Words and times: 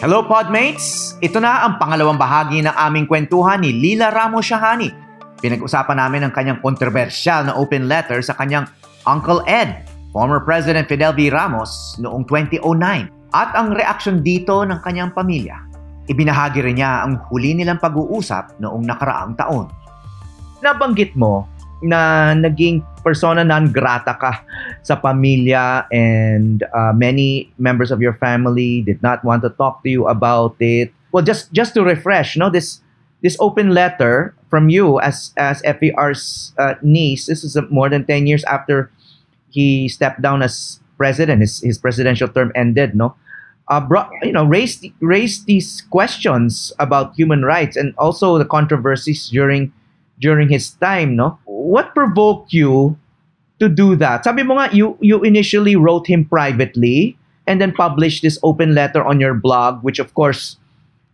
Hello 0.00 0.24
Podmates! 0.24 1.12
Ito 1.20 1.44
na 1.44 1.60
ang 1.60 1.76
pangalawang 1.76 2.16
bahagi 2.16 2.64
ng 2.64 2.72
aming 2.72 3.04
kwentuhan 3.04 3.60
ni 3.60 3.68
Lila 3.68 4.08
Ramos 4.08 4.48
Shahani. 4.48 4.88
Pinag-usapan 5.44 6.00
namin 6.00 6.24
ang 6.24 6.32
kanyang 6.32 6.56
kontrobersyal 6.64 7.44
na 7.44 7.52
open 7.52 7.84
letter 7.84 8.24
sa 8.24 8.32
kanyang 8.32 8.64
Uncle 9.04 9.44
Ed, 9.44 9.84
former 10.08 10.40
President 10.40 10.88
Fidel 10.88 11.12
V. 11.12 11.28
Ramos 11.28 12.00
noong 12.00 12.24
2009 12.24 12.64
at 13.36 13.52
ang 13.52 13.76
reaksyon 13.76 14.24
dito 14.24 14.64
ng 14.64 14.80
kanyang 14.80 15.12
pamilya. 15.12 15.68
Ibinahagi 16.08 16.64
rin 16.64 16.80
niya 16.80 17.04
ang 17.04 17.20
huli 17.28 17.52
nilang 17.52 17.76
pag-uusap 17.76 18.56
noong 18.56 18.80
nakaraang 18.88 19.36
taon. 19.36 19.68
Nabanggit 20.64 21.12
mo 21.12 21.44
na 21.84 22.32
naging 22.32 22.80
persona 23.02 23.44
non 23.44 23.72
grata 23.72 24.14
ka 24.14 24.44
sa 24.82 24.96
pamilya 24.96 25.86
and 25.92 26.64
uh, 26.74 26.92
many 26.92 27.52
members 27.58 27.90
of 27.90 28.00
your 28.00 28.14
family 28.14 28.82
did 28.82 29.02
not 29.02 29.24
want 29.24 29.42
to 29.42 29.50
talk 29.56 29.82
to 29.82 29.90
you 29.90 30.06
about 30.06 30.54
it. 30.60 30.92
Well, 31.12 31.24
just 31.24 31.52
just 31.52 31.74
to 31.74 31.82
refresh, 31.82 32.36
no, 32.36 32.50
this 32.50 32.80
this 33.22 33.36
open 33.40 33.74
letter 33.74 34.34
from 34.48 34.68
you 34.68 35.00
as 35.00 35.32
as 35.36 35.62
FVR's 35.62 36.52
uh, 36.58 36.74
niece. 36.82 37.26
This 37.26 37.44
is 37.44 37.56
more 37.70 37.88
than 37.88 38.06
ten 38.06 38.26
years 38.26 38.44
after 38.44 38.90
he 39.50 39.88
stepped 39.88 40.22
down 40.22 40.42
as 40.42 40.80
president. 40.96 41.40
His 41.40 41.60
his 41.60 41.78
presidential 41.78 42.28
term 42.28 42.52
ended. 42.54 42.94
No, 42.94 43.16
uh, 43.70 43.80
brought 43.80 44.10
you 44.22 44.32
know 44.32 44.44
raised 44.44 44.84
raised 45.00 45.46
these 45.46 45.82
questions 45.90 46.72
about 46.78 47.14
human 47.14 47.44
rights 47.44 47.76
and 47.76 47.94
also 47.96 48.36
the 48.36 48.44
controversies 48.44 49.30
during 49.30 49.72
during 50.20 50.48
his 50.48 50.70
time. 50.78 51.16
No, 51.16 51.38
what 51.44 51.94
provoked 51.94 52.52
you 52.52 52.96
to 53.58 53.68
do 53.68 53.96
that? 53.96 54.24
Sabi 54.24 54.42
mo 54.42 54.56
nga, 54.58 54.74
you, 54.74 54.96
you 55.00 55.22
initially 55.22 55.76
wrote 55.76 56.06
him 56.06 56.24
privately 56.24 57.16
and 57.46 57.60
then 57.60 57.72
published 57.72 58.22
this 58.22 58.38
open 58.42 58.74
letter 58.74 59.02
on 59.04 59.18
your 59.20 59.34
blog, 59.34 59.82
which 59.82 59.98
of 59.98 60.14
course, 60.14 60.56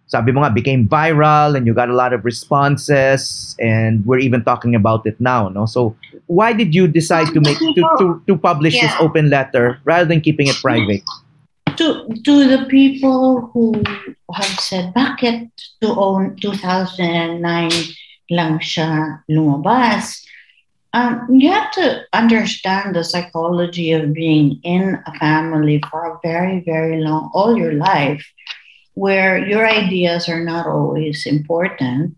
sabi 0.06 0.30
mo 0.32 0.42
nga, 0.42 0.50
became 0.50 0.86
viral 0.86 1.56
and 1.56 1.66
you 1.66 1.74
got 1.74 1.88
a 1.88 1.94
lot 1.94 2.12
of 2.12 2.24
responses 2.24 3.56
and 3.58 4.04
we're 4.06 4.18
even 4.22 4.44
talking 4.44 4.74
about 4.74 5.06
it 5.06 5.18
now, 5.20 5.48
no? 5.48 5.66
So 5.66 5.96
why 6.26 6.52
did 6.52 6.74
you 6.74 6.86
decide 6.86 7.32
to 7.34 7.40
make 7.40 7.58
to, 7.58 7.82
to, 7.98 8.22
to 8.26 8.36
publish 8.36 8.74
yeah. 8.74 8.88
this 8.88 8.94
open 9.00 9.30
letter 9.30 9.80
rather 9.84 10.04
than 10.04 10.20
keeping 10.20 10.46
it 10.46 10.56
private? 10.56 11.02
To, 11.76 12.08
to 12.08 12.48
the 12.48 12.64
people 12.70 13.52
who 13.52 13.82
have 14.32 14.58
said, 14.60 14.94
bakit 14.94 15.50
to 15.82 15.92
own 15.94 16.36
2009 16.40 17.70
lang 18.30 18.58
siya 18.58 19.22
lumabas? 19.30 20.24
Um, 20.92 21.28
you 21.28 21.52
have 21.52 21.70
to 21.72 22.02
understand 22.12 22.96
the 22.96 23.04
psychology 23.04 23.92
of 23.92 24.14
being 24.14 24.60
in 24.62 24.98
a 25.06 25.12
family 25.18 25.82
for 25.90 26.06
a 26.06 26.18
very, 26.22 26.60
very 26.60 27.02
long, 27.02 27.30
all 27.34 27.56
your 27.56 27.74
life, 27.74 28.24
where 28.94 29.36
your 29.36 29.68
ideas 29.68 30.28
are 30.28 30.42
not 30.42 30.66
always 30.66 31.26
important. 31.26 32.16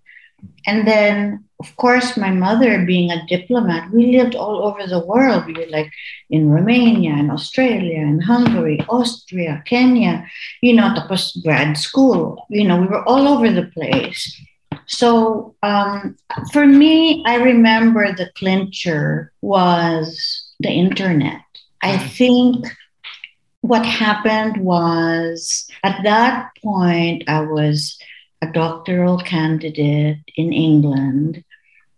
And 0.67 0.87
then, 0.87 1.45
of 1.59 1.75
course, 1.75 2.17
my 2.17 2.31
mother 2.31 2.87
being 2.87 3.11
a 3.11 3.27
diplomat, 3.27 3.91
we 3.91 4.17
lived 4.17 4.37
all 4.37 4.63
over 4.63 4.87
the 4.87 5.05
world. 5.05 5.47
We 5.47 5.55
were 5.55 5.67
like 5.71 5.91
in 6.31 6.49
Romania 6.49 7.15
and 7.15 7.33
Australia 7.33 7.99
and 7.99 8.23
Hungary, 8.23 8.79
Austria, 8.89 9.63
Kenya, 9.67 10.25
you 10.63 10.75
know, 10.75 10.95
the 10.95 11.01
tapos 11.01 11.43
grad 11.43 11.77
school. 11.77 12.47
You 12.49 12.69
know, 12.69 12.81
we 12.81 12.87
were 12.87 13.03
all 13.09 13.27
over 13.27 13.51
the 13.51 13.67
place. 13.75 14.39
So 14.89 15.55
um, 15.63 16.17
for 16.53 16.67
me, 16.67 17.23
I 17.27 17.37
remember 17.37 18.13
the 18.13 18.31
clincher 18.37 19.33
was 19.43 20.45
the 20.61 20.71
internet. 20.71 21.43
I 21.83 21.93
mm-hmm. 21.93 22.09
think 22.09 22.67
what 23.61 23.85
happened 23.85 24.65
was 24.65 25.69
at 25.85 26.03
that 26.05 26.51
point, 26.63 27.25
I 27.29 27.41
was 27.41 27.99
a 28.41 28.51
doctoral 28.51 29.19
candidate 29.19 30.19
in 30.37 30.53
England, 30.53 31.45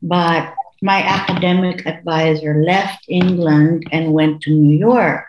but 0.02 0.52
my 0.82 1.02
academic 1.02 1.86
advisor 1.86 2.62
left 2.62 3.04
England 3.08 3.86
and 3.92 4.12
went 4.12 4.42
to 4.42 4.50
New 4.50 4.76
York. 4.76 5.26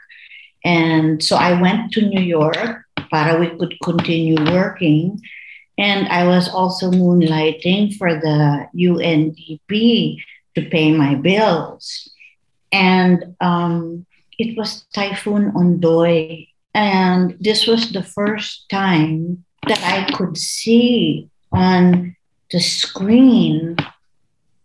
And 0.63 1.21
so 1.21 1.35
I 1.35 1.61
went 1.61 1.91
to 1.93 2.01
New 2.01 2.21
York 2.21 2.85
para 3.11 3.39
we 3.39 3.49
could 3.57 3.75
continue 3.83 4.35
working. 4.51 5.21
And 5.77 6.07
I 6.09 6.27
was 6.27 6.49
also 6.49 6.91
moonlighting 6.91 7.95
for 7.95 8.13
the 8.13 8.67
UNDP 8.75 10.17
to 10.55 10.61
pay 10.69 10.91
my 10.91 11.15
bills. 11.15 12.11
And 12.71 13.35
um, 13.41 14.05
it 14.37 14.57
was 14.57 14.85
Typhoon 14.93 15.51
Ondoy. 15.53 16.47
And 16.73 17.35
this 17.39 17.67
was 17.67 17.91
the 17.91 18.03
first 18.03 18.69
time 18.69 19.43
that 19.67 19.81
I 19.83 20.11
could 20.13 20.37
see 20.37 21.29
on 21.51 22.15
the 22.51 22.59
screen 22.59 23.75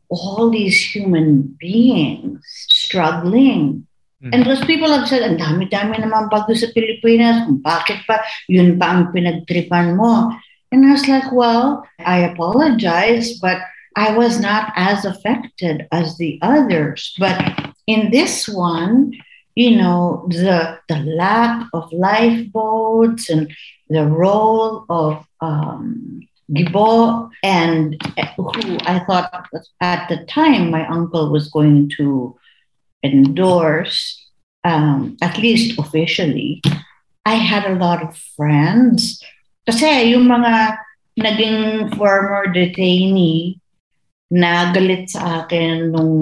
all 0.08 0.50
these 0.50 0.78
human 0.78 1.56
beings 1.58 2.42
struggling. 2.70 3.86
Mm-hmm. 4.22 4.30
And 4.32 4.46
those 4.46 4.64
people 4.64 4.90
have 4.90 5.08
said, 5.08 5.22
ang 5.22 5.38
dami-dami 5.38 5.98
naman 5.98 6.30
bago 6.30 6.54
sa 6.54 6.70
Pilipinas, 6.70 7.50
bakit 7.60 8.06
pa 8.06 8.22
yun 8.46 8.78
pa 8.78 8.94
ang 8.94 9.02
pinagtripan 9.10 9.98
mo? 9.98 10.30
And 10.72 10.84
I 10.84 10.92
was 10.92 11.08
like, 11.08 11.32
well, 11.32 11.86
I 12.00 12.20
apologize, 12.20 13.38
but 13.38 13.58
I 13.96 14.16
was 14.16 14.40
not 14.40 14.72
as 14.76 15.04
affected 15.04 15.86
as 15.92 16.18
the 16.18 16.38
others. 16.42 17.14
But 17.18 17.74
in 17.86 18.10
this 18.10 18.48
one, 18.48 19.12
you 19.54 19.76
know, 19.76 20.26
the, 20.28 20.78
the 20.88 20.98
lack 20.98 21.66
of 21.72 21.90
lifeboats 21.92 23.30
and 23.30 23.50
the 23.88 24.04
role 24.04 24.84
of 24.90 25.24
um, 25.40 26.20
Gibo 26.50 27.30
and 27.42 28.00
who 28.36 28.78
I 28.82 29.02
thought 29.06 29.48
at 29.80 30.08
the 30.08 30.24
time 30.26 30.70
my 30.70 30.86
uncle 30.86 31.32
was 31.32 31.48
going 31.48 31.90
to 31.96 32.36
endorse, 33.02 34.30
um, 34.64 35.16
at 35.22 35.38
least 35.38 35.78
officially. 35.78 36.62
I 37.24 37.34
had 37.34 37.64
a 37.64 37.74
lot 37.76 38.02
of 38.02 38.16
friends 38.36 39.22
Kasi 39.66 40.14
yung 40.14 40.30
mga 40.30 40.78
naging 41.18 41.90
former 41.98 42.46
detainee 42.54 43.58
na 44.30 44.70
galit 44.70 45.10
sa 45.10 45.42
akin 45.42 45.90
nung 45.90 46.14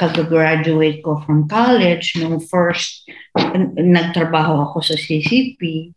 kag-graduate 0.00 1.04
ko 1.04 1.20
from 1.28 1.44
college, 1.44 2.16
nung 2.16 2.40
first 2.40 3.04
nagtrabaho 3.76 4.64
ako 4.64 4.80
sa 4.80 4.96
CCP, 4.96 5.92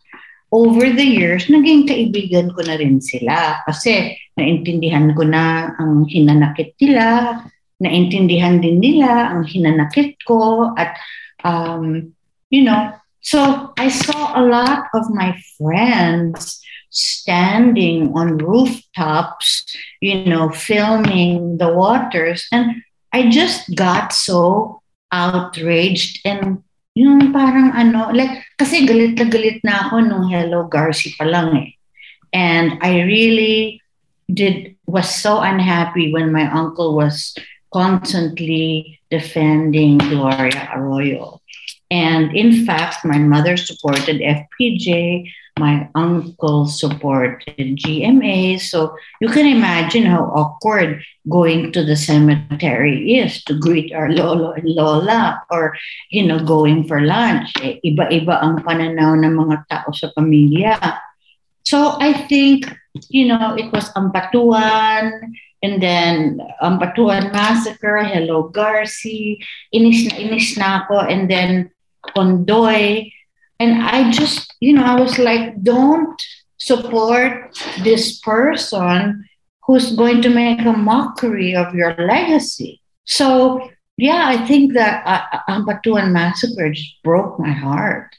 over 0.51 0.91
the 0.91 1.07
years, 1.07 1.47
naging 1.47 1.87
kaibigan 1.87 2.51
ko 2.51 2.61
na 2.67 2.75
rin 2.75 2.99
sila. 2.99 3.63
Kasi 3.63 4.13
naintindihan 4.35 5.15
ko 5.15 5.23
na 5.23 5.71
ang 5.79 6.03
hinanakit 6.03 6.75
nila, 6.83 7.39
naintindihan 7.79 8.59
din 8.59 8.83
nila 8.83 9.33
ang 9.33 9.47
hinanakit 9.47 10.19
ko, 10.27 10.69
at, 10.75 10.99
um, 11.47 12.11
you 12.51 12.61
know, 12.61 12.91
so 13.23 13.71
I 13.79 13.87
saw 13.87 14.35
a 14.35 14.43
lot 14.43 14.91
of 14.93 15.07
my 15.09 15.31
friends 15.55 16.59
standing 16.93 18.13
on 18.13 18.37
rooftops, 18.37 19.65
you 19.99 20.25
know, 20.25 20.49
filming 20.49 21.57
the 21.57 21.73
waters. 21.73 22.45
And 22.51 22.81
I 23.11 23.29
just 23.29 23.75
got 23.75 24.13
so 24.13 24.81
outraged 25.11 26.21
and 26.25 26.63
yung 26.93 27.33
parang 27.33 27.73
ano, 27.73 28.13
like, 28.13 28.45
kasi 28.57 28.85
galit 28.85 29.17
na 29.17 29.25
galit 29.25 29.59
na 29.65 29.89
ako 29.89 30.05
nung 30.05 30.29
Hello 30.29 30.69
Garci 30.69 31.17
pa 31.17 31.25
lang 31.25 31.57
eh. 31.57 31.69
And 32.33 32.77
I 32.81 33.01
really 33.01 33.81
did, 34.29 34.77
was 34.85 35.09
so 35.09 35.41
unhappy 35.41 36.13
when 36.13 36.31
my 36.31 36.45
uncle 36.49 36.93
was 36.93 37.33
constantly 37.73 39.01
defending 39.09 39.97
Gloria 39.97 40.69
Arroyo. 40.73 41.41
And 41.89 42.33
in 42.37 42.65
fact, 42.65 43.05
my 43.05 43.17
mother 43.17 43.57
supported 43.57 44.21
FPJ. 44.21 45.29
My 45.59 45.87
uncle 45.93 46.65
supported 46.65 47.77
GMA. 47.77 48.59
So 48.59 48.97
you 49.21 49.29
can 49.29 49.45
imagine 49.45 50.05
how 50.09 50.25
awkward 50.33 51.05
going 51.29 51.71
to 51.73 51.85
the 51.85 51.95
cemetery 51.95 53.21
is 53.21 53.43
to 53.45 53.53
greet 53.53 53.93
our 53.93 54.09
lolo 54.09 54.57
and 54.57 54.65
lola 54.65 55.45
or, 55.51 55.77
you 56.09 56.25
know, 56.25 56.41
going 56.41 56.89
for 56.89 57.01
lunch. 57.05 57.53
Eh, 57.61 57.77
iba-iba 57.85 58.41
ang 58.41 58.65
pananaw 58.65 59.13
ng 59.13 59.29
mga 59.29 59.57
tao 59.69 59.93
sa 59.93 60.09
pamilya. 60.17 60.73
So 61.63 62.01
I 62.01 62.25
think, 62.25 62.67
you 63.13 63.29
know, 63.29 63.53
it 63.53 63.69
was 63.71 63.93
Ampatuan, 63.93 65.37
and 65.63 65.81
then 65.81 66.41
Ampatuan 66.61 67.31
Massacre, 67.31 68.03
Hello 68.03 68.49
Garci, 68.49 69.39
inis 69.71 70.11
na 70.11 70.13
inis 70.17 70.57
na 70.57 70.83
ako, 70.83 71.07
and 71.07 71.29
then 71.29 71.69
Ondoy. 72.17 73.13
And 73.63 73.81
I 73.81 74.11
just, 74.11 74.53
you 74.59 74.73
know, 74.73 74.83
I 74.83 74.99
was 74.99 75.17
like, 75.17 75.63
don't 75.63 76.21
support 76.57 77.57
this 77.81 78.19
person 78.19 79.23
who's 79.65 79.95
going 79.95 80.21
to 80.23 80.29
make 80.29 80.59
a 80.65 80.73
mockery 80.73 81.55
of 81.55 81.73
your 81.73 81.95
legacy. 81.95 82.81
So, 83.05 83.69
yeah, 83.95 84.23
I 84.27 84.45
think 84.45 84.73
that 84.73 85.07
uh, 85.07 85.39
Ampatuan 85.47 86.11
Massacre 86.11 86.71
just 86.71 87.01
broke 87.03 87.39
my 87.39 87.53
heart. 87.53 88.13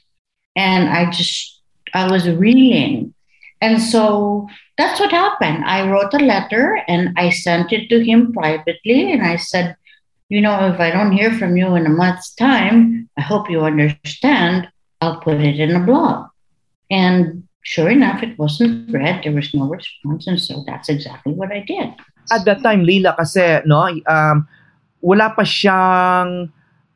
And 0.55 0.89
I 0.89 1.11
just, 1.11 1.61
I 1.93 2.09
was 2.09 2.27
reeling. 2.27 3.13
And 3.61 3.79
so 3.79 4.49
that's 4.79 4.99
what 4.99 5.11
happened. 5.11 5.63
I 5.63 5.87
wrote 5.87 6.15
a 6.15 6.25
letter 6.25 6.81
and 6.87 7.13
I 7.17 7.29
sent 7.29 7.71
it 7.71 7.87
to 7.89 8.03
him 8.03 8.33
privately. 8.33 9.11
And 9.11 9.21
I 9.21 9.35
said, 9.35 9.75
you 10.27 10.41
know, 10.41 10.73
if 10.73 10.79
I 10.79 10.89
don't 10.89 11.11
hear 11.11 11.31
from 11.37 11.55
you 11.55 11.75
in 11.75 11.85
a 11.85 11.89
month's 11.89 12.33
time, 12.33 13.09
I 13.15 13.21
hope 13.21 13.47
you 13.47 13.61
understand. 13.61 14.69
I'll 15.05 15.21
put 15.21 15.37
it 15.37 15.61
in 15.61 15.77
a 15.77 15.79
blog. 15.85 16.33
And 16.89 17.45
sure 17.61 17.89
enough, 17.89 18.25
it 18.25 18.37
wasn't 18.41 18.89
read. 18.89 19.21
There 19.21 19.33
was 19.33 19.53
no 19.53 19.69
response. 19.69 20.25
And 20.25 20.41
so 20.41 20.65
that's 20.65 20.89
exactly 20.89 21.33
what 21.33 21.53
I 21.53 21.61
did. 21.61 21.93
At 22.33 22.45
that 22.49 22.65
time, 22.65 22.81
Lila, 22.83 23.13
kasi, 23.13 23.61
no, 23.69 23.85
um, 24.09 24.49
wala 25.05 25.29
pa 25.37 25.45
siyang 25.45 26.49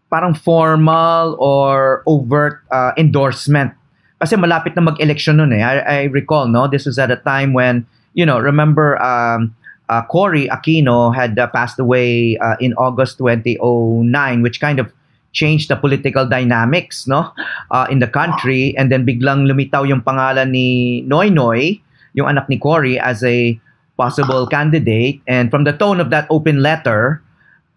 parang 0.09 0.33
formal 0.33 1.37
or 1.37 2.01
overt 2.09 2.65
uh, 2.73 2.97
endorsement. 2.97 3.77
Kasi 4.17 4.35
malapit 4.35 4.75
na 4.75 4.81
mag-election 4.81 5.37
eh. 5.53 5.61
I, 5.61 5.77
I 5.79 5.99
recall, 6.09 6.49
no, 6.49 6.67
this 6.67 6.89
was 6.89 6.97
at 6.97 7.13
a 7.13 7.21
time 7.21 7.53
when, 7.53 7.85
you 8.17 8.25
know, 8.25 8.41
remember 8.41 8.97
um, 9.01 9.55
uh, 9.87 10.01
Cory 10.09 10.49
Aquino 10.49 11.13
had 11.13 11.37
uh, 11.37 11.47
passed 11.47 11.79
away 11.79 12.37
uh, 12.41 12.57
in 12.59 12.73
August 12.73 13.19
2009, 13.19 14.41
which 14.41 14.59
kind 14.59 14.79
of 14.79 14.91
changed 15.31 15.69
the 15.69 15.75
political 15.75 16.25
dynamics 16.25 17.05
no 17.07 17.31
uh, 17.71 17.87
in 17.89 17.99
the 17.99 18.07
country. 18.07 18.75
And 18.77 18.91
then 18.91 19.05
biglang 19.05 19.45
lumitaw 19.45 19.87
yung 19.87 20.01
pangalan 20.01 20.51
ni 20.51 21.01
Noy 21.03 21.29
Noy 21.29 21.81
yung 22.13 22.27
anak 22.27 22.49
ni 22.49 22.57
Cory 22.57 22.97
as 22.97 23.23
a 23.23 23.59
possible 23.95 24.47
candidate. 24.47 25.21
And 25.27 25.51
from 25.51 25.63
the 25.63 25.73
tone 25.73 25.99
of 25.99 26.09
that 26.09 26.25
open 26.29 26.63
letter 26.63 27.21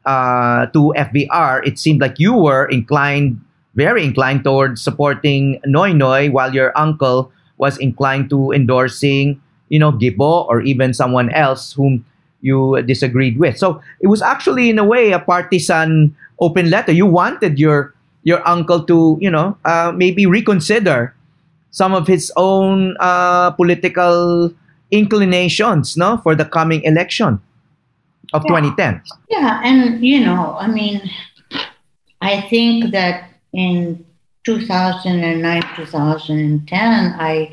uh, 0.07 0.67
to 0.73 0.95
FVR 0.97 1.67
it 1.67 1.79
seemed 1.79 2.01
like 2.01 2.19
you 2.19 2.35
were 2.35 2.67
inclined 2.67 3.41
very 3.75 4.05
inclined 4.05 4.45
towards 4.45 4.83
supporting 4.83 5.61
Noy 5.65 5.93
Noy 5.93 6.31
while 6.31 6.53
your 6.53 6.77
uncle 6.77 7.33
was 7.57 7.79
inclined 7.79 8.29
to 8.31 8.53
endorsing 8.53 9.41
you 9.73 9.79
know, 9.79 9.91
Gibo 9.91 10.47
or 10.53 10.61
even 10.61 10.93
someone 10.93 11.33
else 11.33 11.73
whom 11.73 12.05
you 12.43 12.83
disagreed 12.83 13.39
with. 13.39 13.57
So 13.57 13.81
it 14.01 14.09
was 14.09 14.21
actually, 14.21 14.69
in 14.71 14.79
a 14.79 14.85
way, 14.85 15.13
a 15.13 15.19
partisan 15.19 16.15
open 16.41 16.69
letter. 16.71 16.93
You 16.93 17.07
wanted 17.07 17.59
your 17.59 17.95
your 18.25 18.47
uncle 18.47 18.85
to, 18.85 19.19
you 19.21 19.31
know, 19.31 19.57
uh, 19.65 19.91
maybe 19.95 20.27
reconsider 20.27 21.15
some 21.71 21.95
of 21.95 22.07
his 22.07 22.31
own 22.37 22.97
uh, 23.01 23.51
political 23.53 24.53
inclinations, 24.91 25.97
no, 25.97 26.19
for 26.19 26.35
the 26.37 26.45
coming 26.45 26.83
election 26.85 27.41
of 28.33 28.43
Yeah. 28.45 28.61
2010. 28.61 29.03
Yeah, 29.31 29.61
and 29.65 30.05
you 30.05 30.21
know, 30.21 30.57
I 30.61 30.69
mean, 30.69 31.01
I 32.21 32.43
think 32.43 32.93
that 32.93 33.31
in 33.53 34.05
2009, 34.45 35.63
2010, 35.77 37.15
I 37.19 37.51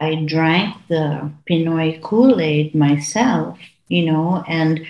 I 0.00 0.14
drank 0.26 0.76
the 0.88 1.30
PNoy 1.50 2.00
Kool-Aid 2.02 2.74
myself, 2.74 3.58
you 3.88 4.06
know, 4.10 4.44
and 4.48 4.86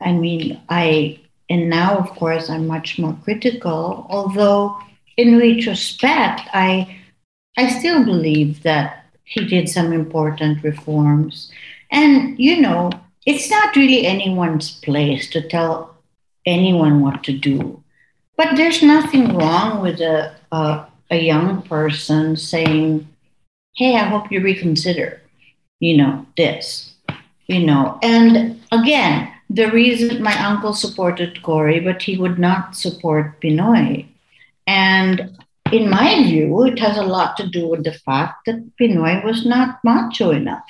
I 0.00 0.12
mean, 0.12 0.60
I 0.68 1.20
and 1.48 1.70
now 1.70 1.96
of 1.98 2.10
course 2.10 2.50
I'm 2.50 2.66
much 2.66 2.98
more 2.98 3.16
critical, 3.24 4.06
although 4.10 4.78
in 5.16 5.38
retrospect, 5.38 6.42
I 6.52 6.98
I 7.56 7.68
still 7.68 8.04
believe 8.04 8.62
that 8.62 9.04
he 9.24 9.44
did 9.44 9.68
some 9.68 9.92
important 9.92 10.62
reforms. 10.62 11.50
And 11.90 12.38
you 12.38 12.60
know, 12.60 12.90
it's 13.26 13.50
not 13.50 13.76
really 13.76 14.06
anyone's 14.06 14.70
place 14.80 15.28
to 15.30 15.46
tell 15.46 15.96
anyone 16.46 17.00
what 17.00 17.24
to 17.24 17.32
do. 17.32 17.82
But 18.36 18.56
there's 18.56 18.82
nothing 18.82 19.36
wrong 19.36 19.82
with 19.82 20.00
a, 20.00 20.34
a, 20.52 20.86
a 21.10 21.16
young 21.16 21.62
person 21.62 22.36
saying, 22.36 23.08
hey, 23.74 23.96
I 23.96 24.04
hope 24.04 24.30
you 24.30 24.40
reconsider, 24.40 25.20
you 25.80 25.96
know, 25.96 26.26
this, 26.36 26.85
you 27.46 27.64
know. 27.64 27.98
And 28.02 28.62
again, 28.72 29.32
the 29.48 29.70
reason 29.70 30.22
my 30.22 30.36
uncle 30.44 30.74
supported 30.74 31.42
Cory, 31.42 31.80
but 31.80 32.02
he 32.02 32.16
would 32.16 32.38
not 32.38 32.76
support 32.76 33.40
PNoy. 33.40 34.06
And 34.66 35.38
in 35.72 35.88
my 35.90 36.22
view, 36.24 36.64
it 36.64 36.78
has 36.78 36.96
a 36.96 37.02
lot 37.02 37.36
to 37.36 37.46
do 37.46 37.68
with 37.68 37.84
the 37.84 37.92
fact 37.92 38.46
that 38.46 38.76
PNoy 38.80 39.24
was 39.24 39.46
not 39.46 39.78
macho 39.84 40.30
enough. 40.30 40.64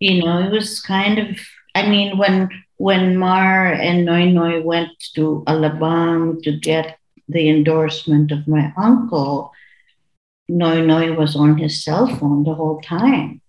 You 0.00 0.24
know, 0.24 0.38
it 0.38 0.50
was 0.50 0.80
kind 0.80 1.18
of, 1.18 1.38
I 1.74 1.88
mean, 1.88 2.18
when 2.18 2.50
when 2.78 3.16
Mar 3.16 3.72
and 3.72 4.04
Noy 4.04 4.30
Noy 4.30 4.60
went 4.60 4.90
to 5.14 5.44
Alabang 5.46 6.42
to 6.42 6.58
get 6.58 6.98
the 7.28 7.48
endorsement 7.48 8.32
of 8.32 8.48
my 8.48 8.72
uncle, 8.76 9.52
Noy 10.48 10.84
Noy 10.84 11.12
was 11.12 11.36
on 11.36 11.58
his 11.58 11.84
cell 11.84 12.08
phone 12.08 12.42
the 12.42 12.54
whole 12.54 12.80
time. 12.80 13.41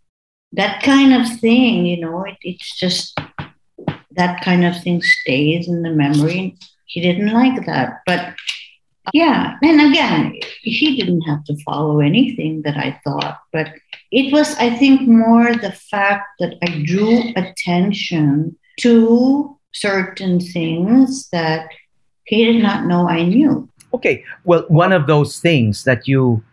That 0.53 0.83
kind 0.83 1.13
of 1.13 1.39
thing, 1.39 1.85
you 1.85 1.99
know, 1.99 2.23
it, 2.23 2.37
it's 2.41 2.79
just 2.79 3.19
that 4.11 4.43
kind 4.43 4.65
of 4.65 4.81
thing 4.81 5.01
stays 5.01 5.67
in 5.67 5.81
the 5.81 5.89
memory. 5.89 6.57
He 6.85 7.01
didn't 7.01 7.33
like 7.33 7.65
that. 7.65 8.01
But 8.05 8.35
yeah, 9.11 9.57
and 9.61 9.81
again, 9.81 10.39
he 10.61 10.95
didn't 10.95 11.21
have 11.21 11.43
to 11.45 11.57
follow 11.63 11.99
anything 11.99 12.61
that 12.61 12.77
I 12.77 12.99
thought, 13.03 13.39
but 13.51 13.67
it 14.11 14.31
was, 14.31 14.55
I 14.55 14.69
think, 14.69 15.07
more 15.07 15.53
the 15.55 15.71
fact 15.71 16.27
that 16.39 16.55
I 16.61 16.83
drew 16.85 17.33
attention 17.35 18.55
to 18.79 19.59
certain 19.73 20.39
things 20.39 21.29
that 21.29 21.67
he 22.25 22.45
did 22.45 22.61
not 22.63 22.85
know 22.85 23.09
I 23.09 23.23
knew. 23.23 23.67
Okay, 23.93 24.23
well, 24.45 24.65
one 24.69 24.93
of 24.93 25.07
those 25.07 25.39
things 25.39 25.83
that 25.83 26.07
you 26.07 26.43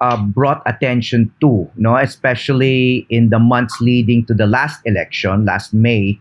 uh, 0.00 0.16
brought 0.16 0.62
attention 0.66 1.32
to, 1.40 1.70
no, 1.76 1.96
especially 1.96 3.06
in 3.10 3.30
the 3.30 3.38
months 3.38 3.80
leading 3.80 4.24
to 4.26 4.34
the 4.34 4.46
last 4.46 4.80
election, 4.84 5.44
last 5.44 5.74
May, 5.74 6.18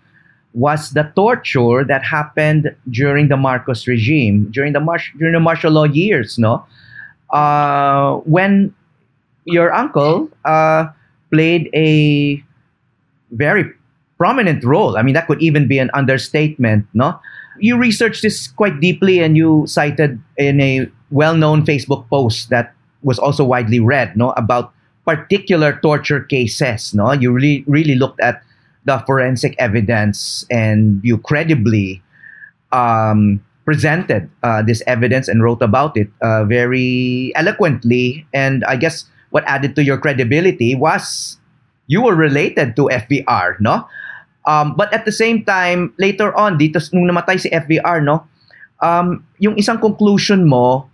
was 0.53 0.91
the 0.91 1.11
torture 1.15 1.85
that 1.85 2.03
happened 2.03 2.75
during 2.89 3.29
the 3.29 3.37
Marcos 3.37 3.87
regime, 3.87 4.49
during 4.51 4.73
the 4.73 4.79
Mar- 4.79 4.99
during 5.17 5.33
the 5.33 5.39
martial 5.39 5.71
law 5.71 5.85
years, 5.85 6.37
no, 6.37 6.65
uh, 7.31 8.17
when 8.25 8.73
your 9.45 9.73
uncle 9.73 10.29
uh, 10.45 10.87
played 11.31 11.69
a 11.73 12.43
very 13.31 13.71
prominent 14.17 14.63
role. 14.63 14.97
I 14.97 15.01
mean, 15.01 15.13
that 15.13 15.27
could 15.27 15.41
even 15.41 15.67
be 15.67 15.79
an 15.79 15.89
understatement, 15.93 16.85
no? 16.93 17.19
You 17.59 17.77
researched 17.77 18.21
this 18.21 18.47
quite 18.47 18.79
deeply 18.79 19.19
and 19.19 19.37
you 19.37 19.65
cited 19.67 20.21
in 20.37 20.59
a 20.61 20.89
well-known 21.11 21.65
Facebook 21.65 22.07
post 22.09 22.49
that 22.49 22.73
was 23.03 23.19
also 23.19 23.43
widely 23.43 23.79
read, 23.79 24.15
no, 24.17 24.31
about 24.31 24.73
particular 25.05 25.79
torture 25.81 26.21
cases, 26.21 26.93
no? 26.93 27.11
You 27.11 27.31
really 27.31 27.63
really 27.67 27.95
looked 27.95 28.19
at 28.21 28.43
the 28.85 28.99
forensic 29.05 29.55
evidence 29.59 30.45
and 30.49 31.01
you 31.03 31.17
credibly 31.17 32.01
um, 32.71 33.43
presented 33.65 34.29
uh, 34.43 34.61
this 34.61 34.81
evidence 34.87 35.27
and 35.27 35.43
wrote 35.43 35.61
about 35.61 35.97
it 35.97 36.09
uh, 36.21 36.43
very 36.45 37.31
eloquently. 37.35 38.25
And 38.33 38.63
I 38.65 38.75
guess 38.75 39.05
what 39.29 39.43
added 39.45 39.75
to 39.75 39.83
your 39.83 39.97
credibility 39.97 40.75
was 40.75 41.37
you 41.87 42.01
were 42.01 42.15
related 42.15 42.75
to 42.77 42.89
FVR, 42.89 43.59
no? 43.59 43.85
Um, 44.45 44.73
but 44.73 44.93
at 44.93 45.05
the 45.05 45.11
same 45.11 45.45
time, 45.45 45.93
later 45.97 46.33
on, 46.33 46.57
dito 46.57 46.81
nung 46.93 47.05
namatay 47.05 47.37
si 47.37 47.49
FVR, 47.49 48.01
no? 48.01 48.25
Um, 48.81 49.21
yung 49.37 49.53
isang 49.57 49.77
conclusion 49.77 50.49
mo 50.49 50.89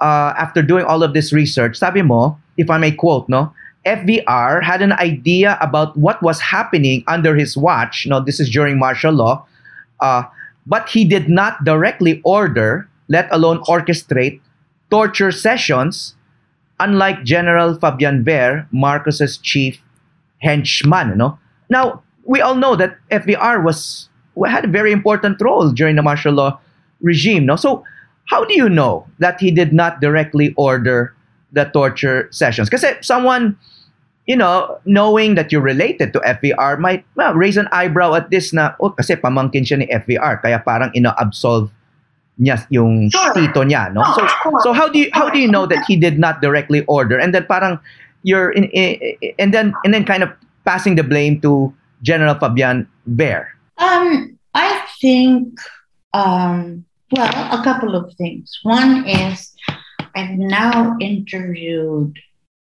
uh, 0.00 0.34
after 0.36 0.62
doing 0.62 0.84
all 0.84 1.02
of 1.02 1.14
this 1.14 1.32
research, 1.32 1.76
sabi 1.76 2.02
mo, 2.02 2.38
if 2.56 2.70
I 2.70 2.78
may 2.78 2.92
quote, 2.92 3.28
no? 3.28 3.52
FVR 3.86 4.62
had 4.64 4.80
an 4.80 4.92
idea 4.92 5.58
about 5.60 5.96
what 5.96 6.22
was 6.22 6.40
happening 6.40 7.04
under 7.06 7.36
his 7.36 7.56
watch. 7.56 8.06
No, 8.06 8.18
this 8.18 8.40
is 8.40 8.48
during 8.48 8.78
martial 8.78 9.12
law, 9.12 9.44
uh, 10.00 10.24
but 10.66 10.88
he 10.88 11.04
did 11.04 11.28
not 11.28 11.64
directly 11.64 12.22
order, 12.24 12.88
let 13.08 13.28
alone 13.30 13.60
orchestrate, 13.64 14.40
torture 14.90 15.30
sessions. 15.30 16.14
Unlike 16.80 17.22
General 17.22 17.78
Fabian 17.78 18.24
Ver, 18.24 18.66
Marcos's 18.72 19.38
chief 19.38 19.80
henchman. 20.40 21.16
No, 21.16 21.38
now 21.70 22.02
we 22.24 22.40
all 22.40 22.56
know 22.56 22.74
that 22.76 22.98
FVR 23.10 23.62
was 23.62 24.08
had 24.46 24.64
a 24.64 24.68
very 24.68 24.90
important 24.90 25.40
role 25.40 25.70
during 25.70 25.94
the 25.94 26.02
martial 26.02 26.32
law 26.32 26.58
regime. 27.00 27.46
No, 27.46 27.54
so 27.54 27.84
how 28.26 28.44
do 28.44 28.54
you 28.54 28.68
know 28.68 29.06
that 29.18 29.40
he 29.40 29.50
did 29.50 29.72
not 29.72 30.00
directly 30.00 30.54
order 30.56 31.14
the 31.52 31.64
torture 31.66 32.28
sessions? 32.30 32.68
Because 32.70 32.84
someone 33.00 33.56
you 34.26 34.34
know, 34.36 34.78
knowing 34.86 35.34
that 35.34 35.52
you're 35.52 35.60
related 35.60 36.14
to 36.14 36.18
FVR 36.20 36.78
might 36.78 37.04
well, 37.14 37.34
raise 37.34 37.58
an 37.58 37.68
eyebrow 37.72 38.14
at 38.14 38.30
this 38.30 38.54
na, 38.54 38.72
oh, 38.80 38.88
kasi 38.88 39.16
pamangkin 39.16 39.68
siya 39.68 39.84
ni 39.84 39.86
FVR, 39.92 40.40
kaya 40.40 40.58
parang 40.64 40.88
ina-absolve 40.96 41.68
niya 42.40 42.64
yung 42.72 43.10
Sure. 43.12 43.34
tito 43.36 43.60
niya, 43.68 43.92
no? 43.92 44.00
So, 44.16 44.24
so 44.64 44.72
how 44.72 44.88
do 44.88 44.98
you 44.98 45.10
how 45.12 45.28
do 45.28 45.36
you 45.38 45.46
know 45.46 45.66
that 45.68 45.84
he 45.84 45.94
did 45.94 46.18
not 46.18 46.40
directly 46.40 46.82
order, 46.88 47.20
and 47.20 47.36
then 47.36 47.44
parang 47.44 47.76
you're 48.24 48.48
in, 48.56 48.64
i- 48.72 48.96
i- 49.20 49.34
and 49.38 49.52
then 49.52 49.76
and 49.84 49.92
then 49.92 50.08
kind 50.08 50.24
of 50.24 50.32
passing 50.64 50.96
the 50.96 51.04
blame 51.04 51.36
to 51.44 51.68
General 52.00 52.32
Fabian 52.40 52.88
Ver. 53.04 53.44
Um, 53.76 54.40
I 54.56 54.80
think, 55.04 55.60
um, 56.16 56.88
well, 57.14 57.60
a 57.60 57.62
couple 57.62 57.94
of 57.94 58.12
things. 58.14 58.58
One 58.62 59.06
is 59.06 59.52
I've 60.14 60.38
now 60.38 60.96
interviewed 61.00 62.18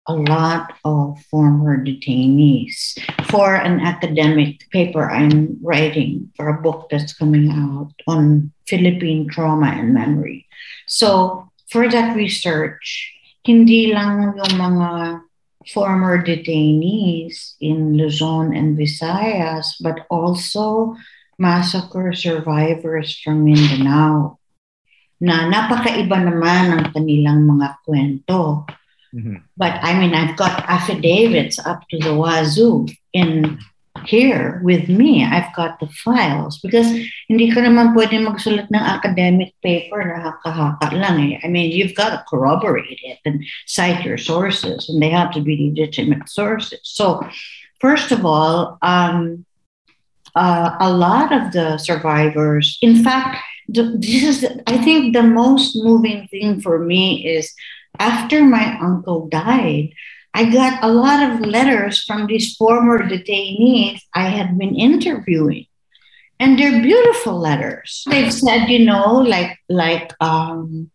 a 0.06 0.14
lot 0.14 0.74
of 0.84 1.18
former 1.30 1.82
detainees 1.82 2.98
for 3.30 3.54
an 3.56 3.80
academic 3.80 4.68
paper 4.70 5.10
I'm 5.10 5.56
writing 5.62 6.30
for 6.36 6.48
a 6.48 6.60
book 6.60 6.88
that's 6.90 7.14
coming 7.14 7.50
out 7.50 7.90
on 8.06 8.52
Philippine 8.68 9.28
trauma 9.28 9.68
and 9.68 9.94
memory. 9.94 10.46
So 10.86 11.48
for 11.70 11.88
that 11.88 12.16
research, 12.16 13.12
hindi 13.44 13.92
lang 13.92 14.36
yung 14.36 14.54
mga 14.60 15.22
former 15.72 16.20
detainees 16.20 17.56
in 17.60 17.96
Luzon 17.96 18.52
and 18.52 18.76
Visayas, 18.76 19.72
but 19.80 20.04
also 20.10 20.96
massacre 21.38 22.12
survivors 22.12 23.18
from 23.20 23.44
Mindanao 23.44 24.38
na 25.20 25.48
napakaiba 25.48 26.20
naman 26.20 26.64
ang 26.74 26.84
kanilang 26.92 27.46
mga 27.46 27.68
kwento. 27.86 28.68
Mhm. 29.14 29.40
But 29.56 29.78
I 29.80 29.94
mean, 29.94 30.12
I've 30.12 30.36
got 30.36 30.66
affidavits 30.66 31.62
up 31.62 31.86
to 31.90 31.96
the 32.02 32.12
wazoo 32.12 32.90
in 33.14 33.58
here 34.04 34.60
with 34.62 34.88
me. 34.88 35.24
I've 35.24 35.54
got 35.54 35.78
the 35.78 35.86
files 35.86 36.58
because 36.58 36.90
hindi 37.30 37.50
ka 37.54 37.62
naman 37.62 37.94
pwede 37.94 38.18
magsulat 38.20 38.68
ng 38.68 38.84
academic 38.84 39.54
paper 39.62 40.02
na 40.02 40.18
haka-haka 40.28 40.92
lang 40.92 41.16
eh. 41.32 41.34
I 41.42 41.48
mean, 41.48 41.70
you've 41.70 41.94
got 41.94 42.10
to 42.10 42.20
corroborate 42.26 43.00
it 43.00 43.22
and 43.24 43.46
cite 43.70 44.04
your 44.04 44.18
sources 44.18 44.90
and 44.90 45.00
they 45.00 45.14
have 45.14 45.30
to 45.38 45.40
be 45.40 45.70
legitimate 45.72 46.28
sources. 46.28 46.82
So, 46.82 47.22
first 47.78 48.10
of 48.10 48.26
all, 48.26 48.76
um, 48.82 49.46
uh, 50.34 50.76
a 50.80 50.92
lot 50.92 51.32
of 51.32 51.52
the 51.52 51.78
survivors, 51.78 52.78
in 52.82 53.02
fact, 53.02 53.38
the, 53.68 53.96
this 53.98 54.42
is, 54.42 54.46
I 54.66 54.78
think, 54.78 55.14
the 55.14 55.22
most 55.22 55.76
moving 55.76 56.28
thing 56.28 56.60
for 56.60 56.78
me 56.78 57.26
is 57.26 57.52
after 57.98 58.44
my 58.44 58.78
uncle 58.80 59.28
died, 59.28 59.90
I 60.34 60.50
got 60.50 60.82
a 60.82 60.88
lot 60.88 61.22
of 61.22 61.46
letters 61.46 62.02
from 62.04 62.26
these 62.26 62.56
former 62.56 62.98
detainees 63.08 64.00
I 64.14 64.28
had 64.28 64.58
been 64.58 64.74
interviewing. 64.74 65.66
And 66.40 66.58
they're 66.58 66.82
beautiful 66.82 67.38
letters. 67.38 68.04
They've 68.10 68.32
said, 68.32 68.66
you 68.66 68.84
know, 68.84 69.14
like 69.14 69.56
like 69.68 70.12
um, 70.20 70.90